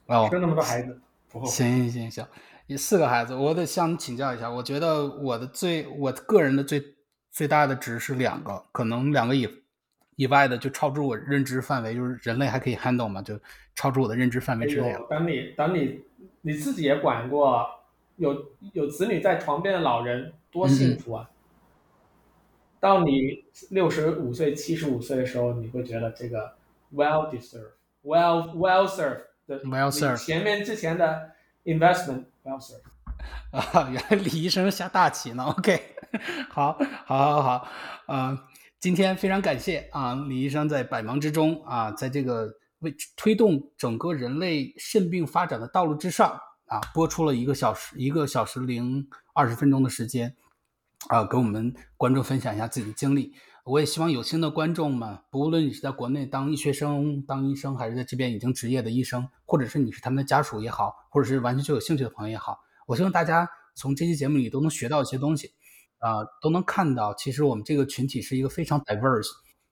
[0.08, 1.00] 哦生那么多孩子
[1.32, 1.52] 不后悔。
[1.52, 2.28] 行行行行，
[2.68, 4.50] 你四个孩子，我得向你请教一下。
[4.50, 6.84] 我觉得我的最，我个人的最
[7.32, 9.50] 最大的值是两个，可能两个以
[10.16, 13.40] 以外的就超出我认知范围，就是人类还可以 handle 嘛，就
[13.74, 15.08] 超出我的认知范围之内了。
[15.10, 16.02] 等你等你
[16.42, 17.68] 你自己也管过，
[18.18, 21.30] 有有子女在床边的老人多幸福啊！
[22.80, 26.58] 到你六十五岁、七十五岁的时候，你会觉得这个。
[26.92, 29.26] Well deserved, well well served.
[29.46, 30.26] Well served.
[30.26, 31.30] 前面之前的
[31.64, 32.82] investment well served.
[33.54, 35.44] 啊，原来李医生下大棋呢。
[35.56, 35.80] OK，
[36.50, 37.68] 好，好，好，好，
[38.08, 38.40] 呃，
[38.80, 50.36] 今天非常感谢啊，李医生在百忙之中啊，在这个为推动整个人类肾病发展的道路之上啊，播出了一个小时一个小时零二十分钟的时间
[51.08, 53.34] 啊，跟我们观众分享一下自己的经历。
[53.66, 62.58] 我也希望有心的观众们，不论你是在国内当医学生、当医生，还是在这边已经职业的医生，或者是你是他们的家属也好，或者是完全就有兴趣的朋友也好，
[62.88, 65.52] 我希望大家从这期节目里都能学到一些东西，
[66.00, 69.30] 啊，都能看到，其实我们这个群体是一个非常 diverse，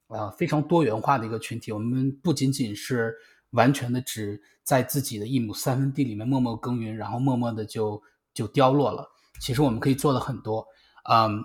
[0.08, 1.72] 啊，非常多元化的一个群体。
[1.72, 3.16] 我们不仅仅是
[3.52, 8.00] 完全的只在自己的一亩三分地里面默默耕耘，然后默默的就
[8.34, 9.08] 就凋落了。
[9.40, 10.66] 其实我们可以做的很多，
[11.10, 11.44] 嗯，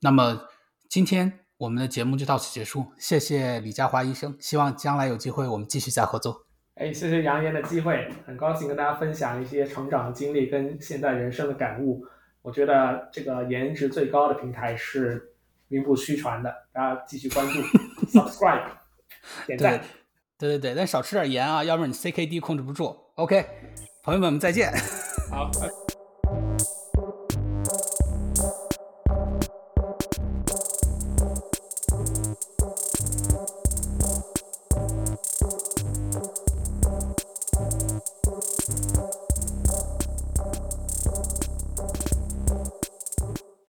[0.00, 0.48] 那么
[0.88, 1.40] 今天。
[1.56, 6.44] 我们的节目就到此结束，谢谢李佳华医生，希望将来有机会我们继续再合作。
[6.74, 12.04] 哎，谢谢杨岩的机会，很高兴跟大家分享一些成长经历跟现在人生的感悟。
[12.42, 15.32] 我觉得这个颜值最高的平台是
[15.68, 17.60] 名不虚传的，大家继续关注，
[18.10, 18.64] subscribe，
[19.46, 19.80] 点赞。
[20.36, 22.94] 对对对，但少吃点盐啊，要不然你 CKD 控制不住。
[23.14, 23.46] OK，
[24.02, 24.72] 朋友们，我们再见。
[25.30, 25.48] 好。